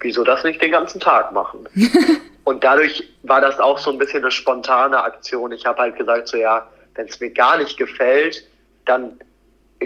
[0.00, 1.66] Wieso das nicht den ganzen Tag machen?
[2.48, 5.52] und dadurch war das auch so ein bisschen eine spontane Aktion.
[5.52, 8.42] Ich habe halt gesagt, so ja, wenn es mir gar nicht gefällt,
[8.86, 9.20] dann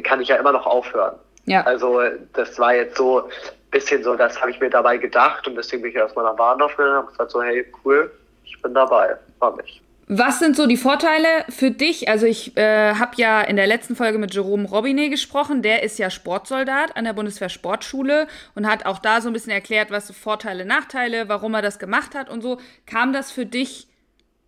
[0.04, 1.16] kann ich ja immer noch aufhören.
[1.46, 1.62] Ja.
[1.62, 2.00] Also
[2.34, 3.30] das war jetzt so ein
[3.72, 6.76] bisschen so, das habe ich mir dabei gedacht und deswegen bin ich erstmal nach Warndorf
[6.76, 8.12] gegangen und habe gesagt so, hey, cool,
[8.44, 9.82] ich bin dabei, war mich.
[10.14, 12.10] Was sind so die Vorteile für dich?
[12.10, 15.62] Also ich äh, habe ja in der letzten Folge mit Jerome Robinet gesprochen.
[15.62, 19.52] Der ist ja Sportsoldat an der Bundeswehr Sportschule und hat auch da so ein bisschen
[19.52, 22.58] erklärt, was Vorteile, Nachteile, warum er das gemacht hat und so.
[22.84, 23.88] Kam das für dich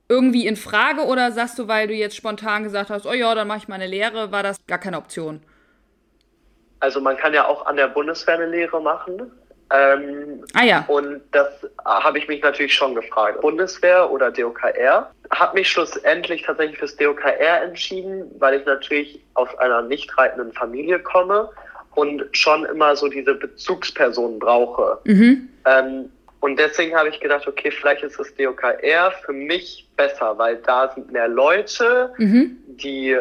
[0.06, 3.48] irgendwie in Frage oder sagst du, weil du jetzt spontan gesagt hast, oh ja, dann
[3.48, 5.40] mache ich meine Lehre, war das gar keine Option?
[6.80, 9.32] Also man kann ja auch an der Bundeswehr eine Lehre machen.
[9.74, 10.84] Ähm, ah ja.
[10.88, 11.48] Und das
[11.84, 13.40] habe ich mich natürlich schon gefragt.
[13.40, 15.10] Bundeswehr oder DOKR.
[15.30, 20.98] Habe mich schlussendlich tatsächlich fürs DOKR entschieden, weil ich natürlich aus einer nicht reitenden Familie
[21.00, 21.48] komme
[21.94, 24.98] und schon immer so diese Bezugspersonen brauche.
[25.04, 25.48] Mhm.
[25.66, 26.10] Ähm,
[26.40, 30.92] und deswegen habe ich gedacht, okay, vielleicht ist das DOKR für mich besser, weil da
[30.94, 32.58] sind mehr Leute, mhm.
[32.66, 33.16] die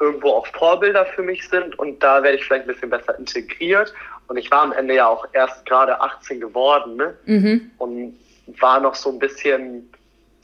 [0.00, 3.92] irgendwo auch Vorbilder für mich sind und da werde ich vielleicht ein bisschen besser integriert.
[4.28, 7.14] Und ich war am Ende ja auch erst gerade 18 geworden ne?
[7.24, 7.70] mhm.
[7.78, 8.18] und
[8.60, 9.90] war noch so ein bisschen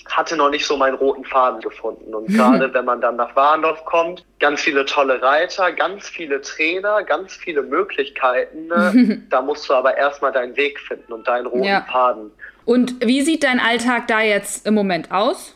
[0.07, 2.15] hatte noch nicht so meinen roten Faden gefunden.
[2.15, 7.03] Und gerade wenn man dann nach Warndorf kommt, ganz viele tolle Reiter, ganz viele Trainer,
[7.05, 8.67] ganz viele Möglichkeiten.
[8.67, 9.23] Ne?
[9.31, 11.87] da musst du aber erstmal deinen Weg finden und deinen roten ja.
[11.91, 12.31] Faden.
[12.65, 15.55] Und wie sieht dein Alltag da jetzt im Moment aus?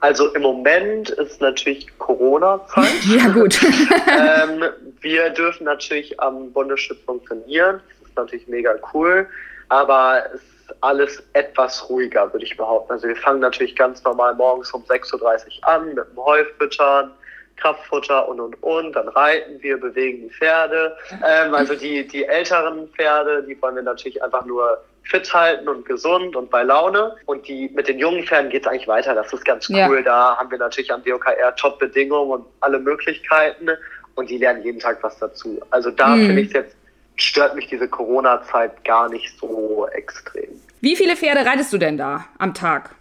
[0.00, 2.92] Also im Moment ist natürlich Corona-Zeit.
[3.16, 3.58] ja, gut.
[3.62, 4.64] ähm,
[5.00, 7.80] wir dürfen natürlich am Bundesstützpunkt trainieren.
[8.00, 9.26] Das ist natürlich mega cool.
[9.68, 10.40] Aber es
[10.80, 12.92] alles etwas ruhiger, würde ich behaupten.
[12.92, 17.12] Also wir fangen natürlich ganz normal morgens um 6.30 Uhr an mit dem Heufüttern,
[17.56, 18.92] Kraftfutter und und und.
[18.92, 20.96] Dann reiten wir, bewegen die Pferde.
[21.26, 25.86] Ähm, also die, die älteren Pferde, die wollen wir natürlich einfach nur fit halten und
[25.86, 27.14] gesund und bei Laune.
[27.26, 29.14] Und die mit den jungen Pferden geht es eigentlich weiter.
[29.14, 29.98] Das ist ganz cool.
[29.98, 30.02] Ja.
[30.02, 33.68] Da haben wir natürlich am DOKR Top-Bedingungen und alle Möglichkeiten.
[34.16, 35.60] Und die lernen jeden Tag was dazu.
[35.70, 36.26] Also da mhm.
[36.26, 36.74] finde ich jetzt
[37.16, 40.60] stört mich diese Corona-Zeit gar nicht so extrem.
[40.80, 42.94] Wie viele Pferde reitest du denn da am Tag?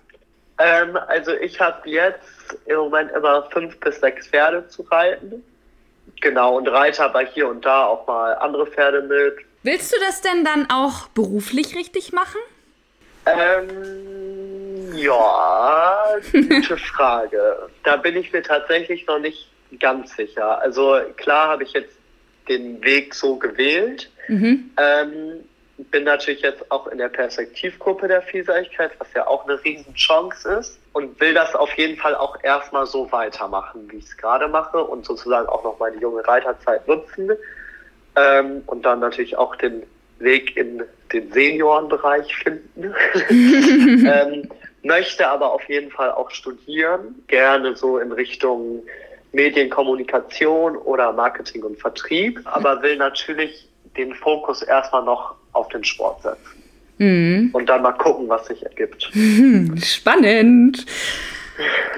[0.57, 5.43] Ähm, also ich habe jetzt im Moment immer fünf bis sechs Pferde zu reiten.
[6.21, 9.45] Genau, und reite aber hier und da auch mal andere Pferde mit.
[9.63, 12.39] Willst du das denn dann auch beruflich richtig machen?
[13.25, 17.69] Ähm, ja, gute Frage.
[17.83, 19.49] Da bin ich mir tatsächlich noch nicht
[19.79, 20.59] ganz sicher.
[20.61, 21.95] Also klar habe ich jetzt
[22.47, 24.09] den Weg so gewählt.
[24.27, 24.71] Mhm.
[24.77, 25.43] Ähm,
[25.91, 30.79] bin natürlich jetzt auch in der Perspektivgruppe der Vielseitigkeit, was ja auch eine Riesenchance ist
[30.93, 34.81] und will das auf jeden Fall auch erstmal so weitermachen, wie ich es gerade mache
[34.81, 37.31] und sozusagen auch noch meine junge Reiterzeit nutzen
[38.15, 39.83] ähm, und dann natürlich auch den
[40.19, 42.93] Weg in den Seniorenbereich finden.
[43.29, 44.49] ähm,
[44.83, 48.83] möchte aber auf jeden Fall auch studieren, gerne so in Richtung
[49.35, 53.67] Medienkommunikation oder Marketing und Vertrieb, aber will natürlich
[53.97, 56.63] den Fokus erstmal noch auf den Sport setzen.
[56.97, 57.49] Mhm.
[57.53, 59.11] Und dann mal gucken, was sich ergibt.
[59.83, 60.85] Spannend.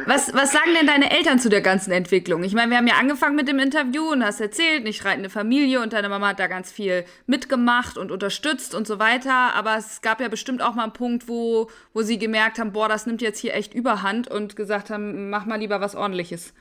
[0.06, 2.44] Was, was sagen denn deine Eltern zu der ganzen Entwicklung?
[2.44, 5.30] Ich meine, wir haben ja angefangen mit dem Interview und hast erzählt, ich reite eine
[5.30, 9.56] Familie und deine Mama hat da ganz viel mitgemacht und unterstützt und so weiter.
[9.56, 12.88] Aber es gab ja bestimmt auch mal einen Punkt, wo, wo sie gemerkt haben, boah,
[12.88, 16.54] das nimmt jetzt hier echt überhand und gesagt haben, mach mal lieber was ordentliches.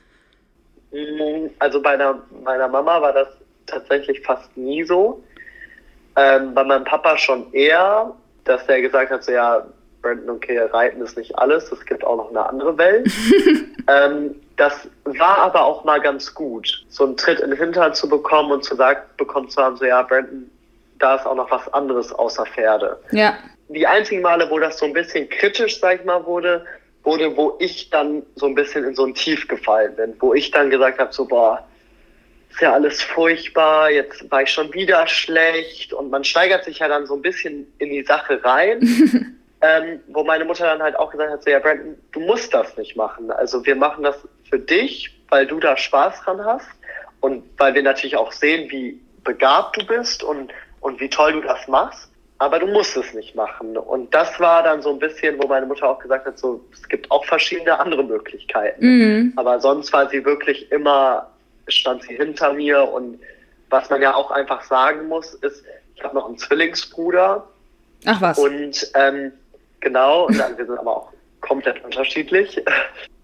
[1.59, 3.27] Also bei einer, meiner Mama war das
[3.65, 5.23] tatsächlich fast nie so.
[6.15, 8.13] Ähm, bei meinem Papa schon eher,
[8.45, 9.65] dass er gesagt hat, so ja,
[10.01, 13.11] Brandon, okay, Reiten ist nicht alles, es gibt auch noch eine andere Welt.
[13.87, 18.09] ähm, das war aber auch mal ganz gut, so einen Tritt in den Hintern zu
[18.09, 20.49] bekommen und zu sagen bekommen zu haben, so ja, Brandon,
[20.97, 22.99] da ist auch noch was anderes außer Pferde.
[23.11, 23.35] Ja.
[23.69, 26.65] Die einzigen Male, wo das so ein bisschen kritisch, sag ich mal, wurde,
[27.07, 30.51] wurde, wo ich dann so ein bisschen in so ein Tief gefallen bin, wo ich
[30.51, 31.65] dann gesagt habe, so, boah,
[32.49, 35.93] ist ja alles furchtbar, jetzt war ich schon wieder schlecht.
[35.93, 38.81] Und man steigert sich ja dann so ein bisschen in die Sache rein,
[39.61, 42.75] ähm, wo meine Mutter dann halt auch gesagt hat, so, ja, Brandon, du musst das
[42.75, 43.31] nicht machen.
[43.31, 44.17] Also wir machen das
[44.49, 46.67] für dich, weil du da Spaß dran hast
[47.21, 50.51] und weil wir natürlich auch sehen, wie begabt du bist und,
[50.81, 53.77] und wie toll du das machst aber du musst es nicht machen.
[53.77, 56.87] Und das war dann so ein bisschen, wo meine Mutter auch gesagt hat, so, es
[56.87, 58.85] gibt auch verschiedene andere Möglichkeiten.
[58.85, 59.33] Mhm.
[59.35, 61.29] Aber sonst war sie wirklich immer,
[61.67, 63.19] stand sie hinter mir und
[63.69, 65.63] was man ja auch einfach sagen muss, ist,
[65.95, 67.45] ich habe noch einen Zwillingsbruder.
[68.05, 68.37] Ach was.
[68.37, 69.33] Und ähm,
[69.79, 72.63] genau, und dann, wir sind aber auch komplett unterschiedlich.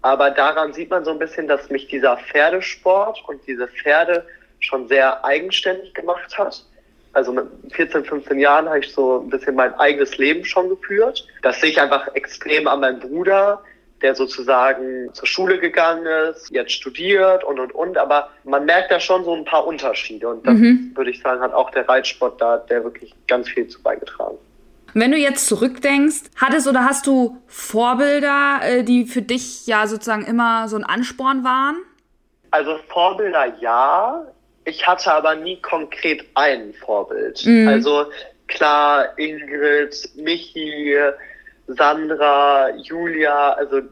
[0.02, 4.26] Aber daran sieht man so ein bisschen, dass mich dieser Pferdesport und diese Pferde
[4.60, 6.62] schon sehr eigenständig gemacht hat
[7.14, 11.26] also mit 14, 15 Jahren habe ich so ein bisschen mein eigenes Leben schon geführt.
[11.42, 13.62] Das sehe ich einfach extrem an meinem Bruder,
[14.02, 17.96] der sozusagen zur Schule gegangen ist, jetzt studiert und und und.
[17.96, 20.28] Aber man merkt da schon so ein paar Unterschiede.
[20.28, 20.92] Und das mhm.
[20.94, 24.36] würde ich sagen, hat auch der Reitsport da, der wirklich ganz viel zu beigetragen.
[24.92, 30.24] Wenn du jetzt zurückdenkst, hattest oder hast du Vorbilder, äh, die für dich ja sozusagen
[30.24, 31.76] immer so ein Ansporn waren?
[32.50, 34.24] Also Vorbilder ja.
[34.64, 37.44] Ich hatte aber nie konkret ein Vorbild.
[37.44, 37.68] Mhm.
[37.68, 38.06] Also
[38.46, 40.96] klar, Ingrid, Michi,
[41.66, 43.82] Sandra, Julia, also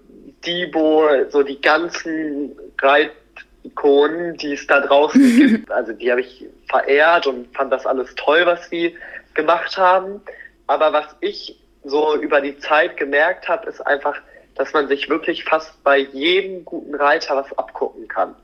[0.44, 5.70] Dibo, so die ganzen Reitikonen, die es da draußen gibt.
[5.70, 8.96] Also die habe ich verehrt und fand das alles toll, was sie
[9.34, 10.20] gemacht haben.
[10.66, 14.16] Aber was ich so über die Zeit gemerkt habe, ist einfach,
[14.54, 18.34] dass man sich wirklich fast bei jedem guten Reiter was abgucken kann.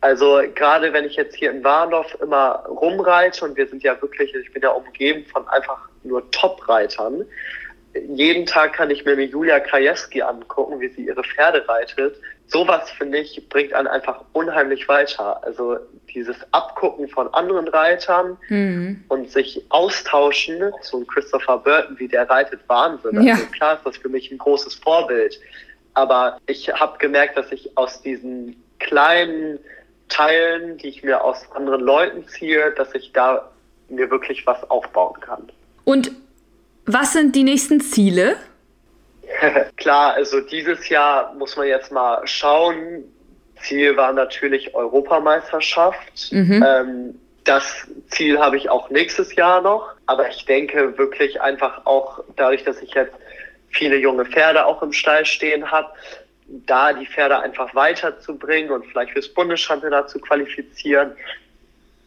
[0.00, 4.34] Also gerade wenn ich jetzt hier in Warndorf immer rumreite und wir sind ja wirklich,
[4.34, 7.24] ich bin ja umgeben von einfach nur Top-Reitern.
[8.08, 12.16] Jeden Tag kann ich mir eine Julia Krajewski angucken, wie sie ihre Pferde reitet.
[12.46, 15.42] Sowas, finde ich, bringt einen einfach unheimlich weiter.
[15.42, 15.78] Also
[16.14, 19.04] dieses Abgucken von anderen Reitern mhm.
[19.08, 20.72] und sich austauschen.
[20.82, 23.22] So ein Christopher Burton, wie der reitet, Wahnsinn.
[23.22, 23.34] Ja.
[23.34, 25.40] Also klar ist das für mich ein großes Vorbild.
[25.94, 29.58] Aber ich habe gemerkt, dass ich aus diesen kleinen
[30.08, 33.50] Teilen, die ich mir aus anderen Leuten ziehe, dass ich da
[33.88, 35.50] mir wirklich was aufbauen kann.
[35.84, 36.12] Und
[36.86, 38.36] was sind die nächsten Ziele?
[39.76, 43.04] Klar, also dieses Jahr muss man jetzt mal schauen.
[43.62, 46.32] Ziel war natürlich Europameisterschaft.
[46.32, 46.64] Mhm.
[46.66, 49.92] Ähm, das Ziel habe ich auch nächstes Jahr noch.
[50.06, 53.14] Aber ich denke wirklich einfach auch dadurch, dass ich jetzt
[53.70, 55.88] viele junge Pferde auch im Stall stehen habe,
[56.48, 61.12] da die Pferde einfach weiterzubringen und vielleicht fürs Bundeschampionat zu qualifizieren.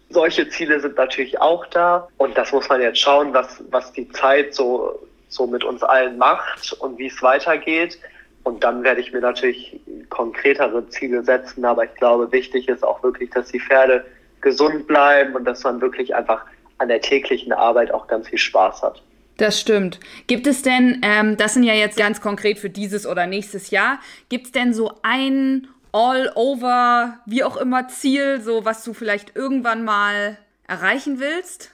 [0.09, 4.09] Solche Ziele sind natürlich auch da und das muss man jetzt schauen, was, was die
[4.09, 7.97] Zeit so, so mit uns allen macht und wie es weitergeht.
[8.43, 9.79] Und dann werde ich mir natürlich
[10.09, 14.03] konkretere Ziele setzen, aber ich glaube, wichtig ist auch wirklich, dass die Pferde
[14.41, 16.43] gesund bleiben und dass man wirklich einfach
[16.79, 19.01] an der täglichen Arbeit auch ganz viel Spaß hat.
[19.41, 19.99] Das stimmt.
[20.27, 23.97] Gibt es denn, ähm, das sind ja jetzt ganz konkret für dieses oder nächstes Jahr,
[24.29, 29.83] gibt es denn so ein All-Over, wie auch immer, Ziel, so was du vielleicht irgendwann
[29.83, 30.37] mal
[30.67, 31.73] erreichen willst?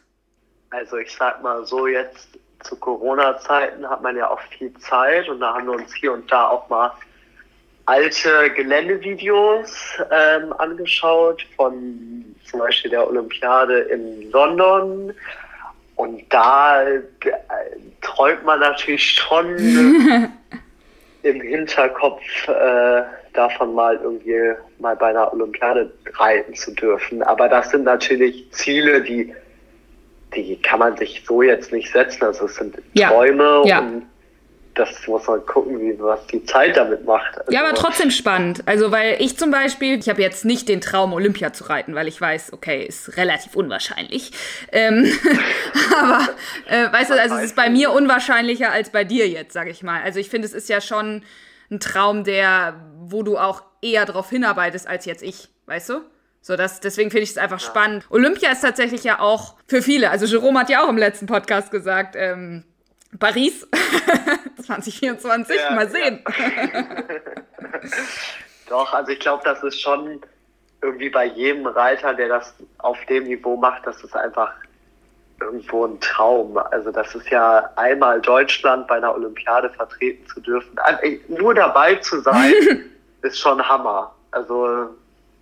[0.70, 2.30] Also ich sag mal so, jetzt
[2.62, 6.32] zu Corona-Zeiten hat man ja auch viel Zeit und da haben wir uns hier und
[6.32, 6.94] da auch mal
[7.86, 15.14] alte Geländevideos ähm, angeschaut von zum Beispiel der Olympiade in London
[15.98, 17.02] und da äh,
[18.02, 19.58] träumt man natürlich schon
[21.24, 27.22] im Hinterkopf äh, davon mal irgendwie mal bei einer Olympiade reiten zu dürfen.
[27.24, 29.34] Aber das sind natürlich Ziele, die,
[30.36, 32.24] die kann man sich so jetzt nicht setzen.
[32.24, 33.10] Also es sind ja.
[33.10, 33.80] Träume ja.
[33.80, 34.04] und
[34.78, 37.38] das muss man gucken, wie, was die Zeit damit macht.
[37.38, 38.64] Also ja, aber trotzdem spannend.
[38.66, 42.08] Also, weil ich zum Beispiel, ich habe jetzt nicht den Traum, Olympia zu reiten, weil
[42.08, 44.32] ich weiß, okay, ist relativ unwahrscheinlich.
[44.72, 45.12] Ähm,
[46.00, 46.30] aber,
[46.68, 49.84] äh, weißt du, also es ist bei mir unwahrscheinlicher als bei dir jetzt, sag ich
[49.84, 50.02] mal.
[50.04, 51.24] Also, ich finde, es ist ja schon
[51.72, 56.02] ein Traum, der, wo du auch eher darauf hinarbeitest als jetzt ich, weißt du?
[56.42, 58.06] So, das, deswegen finde ich es einfach spannend.
[58.10, 61.72] Olympia ist tatsächlich ja auch für viele, also Jerome hat ja auch im letzten Podcast
[61.72, 62.64] gesagt, ähm,
[63.20, 63.68] Paris
[64.66, 66.24] 2024, ja, mal sehen.
[66.38, 67.04] Ja.
[68.70, 70.22] Doch, also ich glaube, das ist schon
[70.82, 74.54] irgendwie bei jedem Reiter, der das auf dem Niveau macht, das ist einfach
[75.40, 76.58] irgendwo ein Traum.
[76.58, 80.78] Also das ist ja einmal Deutschland bei einer Olympiade vertreten zu dürfen.
[80.80, 82.54] Also nur dabei zu sein,
[83.22, 84.14] ist schon Hammer.
[84.32, 84.90] Also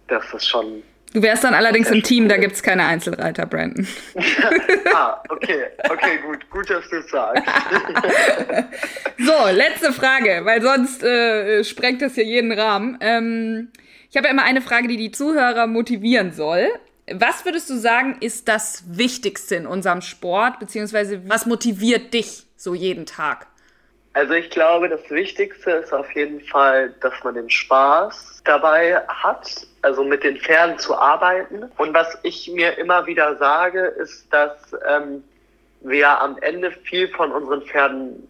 [0.08, 0.84] das ist schon
[1.16, 3.88] Du wärst dann allerdings im Team, da gibt es keine Einzelreiter, Brandon.
[4.94, 7.42] ah, okay, okay, gut, gut, dass du sagst.
[9.18, 12.98] so, letzte Frage, weil sonst äh, sprengt das hier jeden Rahmen.
[13.00, 13.70] Ähm,
[14.10, 16.68] ich habe ja immer eine Frage, die die Zuhörer motivieren soll.
[17.10, 22.76] Was würdest du sagen, ist das Wichtigste in unserem Sport, beziehungsweise was motiviert dich so
[22.76, 23.48] jeden Tag?
[24.16, 29.68] Also ich glaube, das Wichtigste ist auf jeden Fall, dass man den Spaß dabei hat
[29.86, 31.72] also mit den Pferden zu arbeiten.
[31.78, 35.24] Und was ich mir immer wieder sage, ist, dass ähm,
[35.82, 38.28] wir am Ende viel von unseren Pferden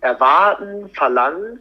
[0.00, 1.60] erwarten, verlangen.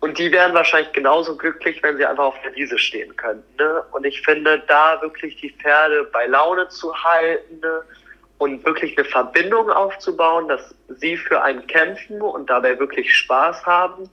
[0.00, 3.44] Und die wären wahrscheinlich genauso glücklich, wenn sie einfach auf der Wiese stehen könnten.
[3.58, 3.84] Ne?
[3.92, 7.82] Und ich finde, da wirklich die Pferde bei Laune zu halten ne?
[8.42, 14.10] Und wirklich eine Verbindung aufzubauen, dass sie für einen kämpfen und dabei wirklich Spaß haben,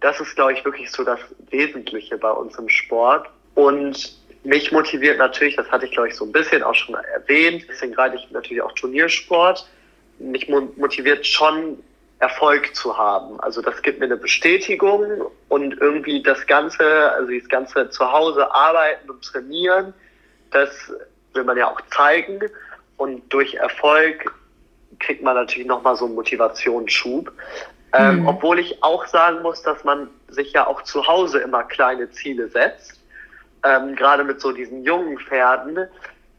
[0.00, 3.30] das ist, glaube ich, wirklich so das Wesentliche bei uns im Sport.
[3.54, 7.64] Und mich motiviert natürlich, das hatte ich glaube ich so ein bisschen auch schon erwähnt,
[7.66, 9.66] deswegen reite ich natürlich auch Turniersport.
[10.18, 11.78] Mich motiviert schon
[12.18, 13.40] Erfolg zu haben.
[13.40, 18.54] Also das gibt mir eine Bestätigung und irgendwie das Ganze, also das Ganze zu Hause
[18.54, 19.94] arbeiten und trainieren,
[20.50, 20.92] das
[21.32, 22.40] will man ja auch zeigen.
[22.96, 24.32] Und durch Erfolg
[24.98, 27.32] kriegt man natürlich nochmal so einen Motivationsschub.
[27.92, 28.28] Ähm, mhm.
[28.28, 32.48] Obwohl ich auch sagen muss, dass man sich ja auch zu Hause immer kleine Ziele
[32.48, 32.96] setzt
[33.66, 35.88] ähm, gerade mit so diesen jungen Pferden,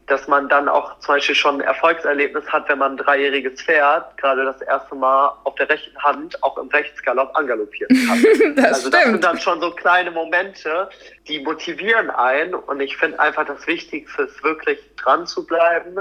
[0.06, 4.16] dass man dann auch zum Beispiel schon ein Erfolgserlebnis hat, wenn man ein dreijähriges Pferd
[4.16, 8.22] gerade das erste Mal auf der rechten Hand auch im Rechtsgalopp angaloppieren kann.
[8.56, 8.94] das also stimmt.
[8.94, 10.88] das sind dann schon so kleine Momente,
[11.26, 15.98] die motivieren einen und ich finde einfach das Wichtigste ist wirklich dran zu bleiben.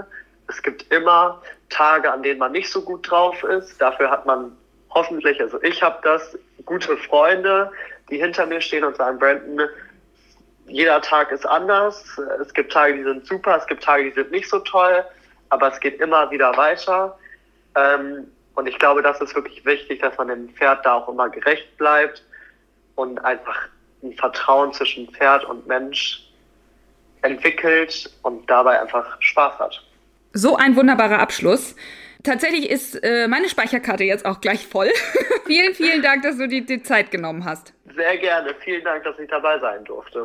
[0.47, 3.81] Es gibt immer Tage, an denen man nicht so gut drauf ist.
[3.81, 4.55] Dafür hat man
[4.91, 7.71] hoffentlich, also ich habe das, gute Freunde,
[8.11, 9.67] die hinter mir stehen und sagen, Brandon,
[10.67, 12.19] jeder Tag ist anders.
[12.41, 15.03] Es gibt Tage, die sind super, es gibt Tage, die sind nicht so toll,
[15.49, 17.17] aber es geht immer wieder weiter.
[17.75, 21.29] Ähm, und ich glaube, das ist wirklich wichtig, dass man dem Pferd da auch immer
[21.29, 22.23] gerecht bleibt
[22.95, 23.55] und einfach
[24.03, 26.23] ein Vertrauen zwischen Pferd und Mensch
[27.21, 29.83] entwickelt und dabei einfach Spaß hat.
[30.33, 31.75] So ein wunderbarer Abschluss.
[32.23, 34.89] Tatsächlich ist äh, meine Speicherkarte jetzt auch gleich voll.
[35.45, 37.73] vielen, vielen Dank, dass du dir die Zeit genommen hast.
[37.95, 38.53] Sehr gerne.
[38.63, 40.23] Vielen Dank, dass ich dabei sein durfte.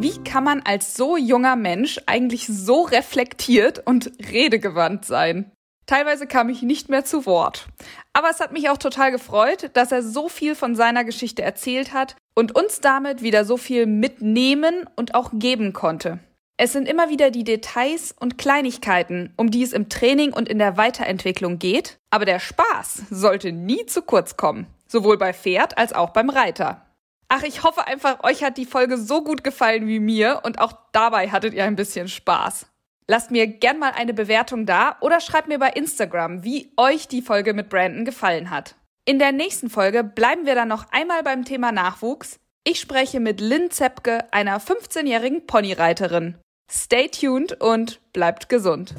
[0.00, 5.50] Wie kann man als so junger Mensch eigentlich so reflektiert und redegewandt sein?
[5.86, 7.66] Teilweise kam ich nicht mehr zu Wort.
[8.14, 11.92] Aber es hat mich auch total gefreut, dass er so viel von seiner Geschichte erzählt
[11.92, 16.18] hat und uns damit wieder so viel mitnehmen und auch geben konnte.
[16.56, 20.58] Es sind immer wieder die Details und Kleinigkeiten, um die es im Training und in
[20.58, 25.92] der Weiterentwicklung geht, aber der Spaß sollte nie zu kurz kommen, sowohl bei Pferd als
[25.92, 26.86] auch beim Reiter.
[27.28, 30.72] Ach, ich hoffe einfach, euch hat die Folge so gut gefallen wie mir und auch
[30.92, 32.66] dabei hattet ihr ein bisschen Spaß.
[33.08, 37.22] Lasst mir gern mal eine Bewertung da oder schreibt mir bei Instagram, wie euch die
[37.22, 38.76] Folge mit Brandon gefallen hat.
[39.06, 42.40] In der nächsten Folge bleiben wir dann noch einmal beim Thema Nachwuchs.
[42.64, 46.38] Ich spreche mit Lynn Zepke, einer 15-jährigen Ponyreiterin.
[46.72, 48.94] Stay tuned und bleibt gesund.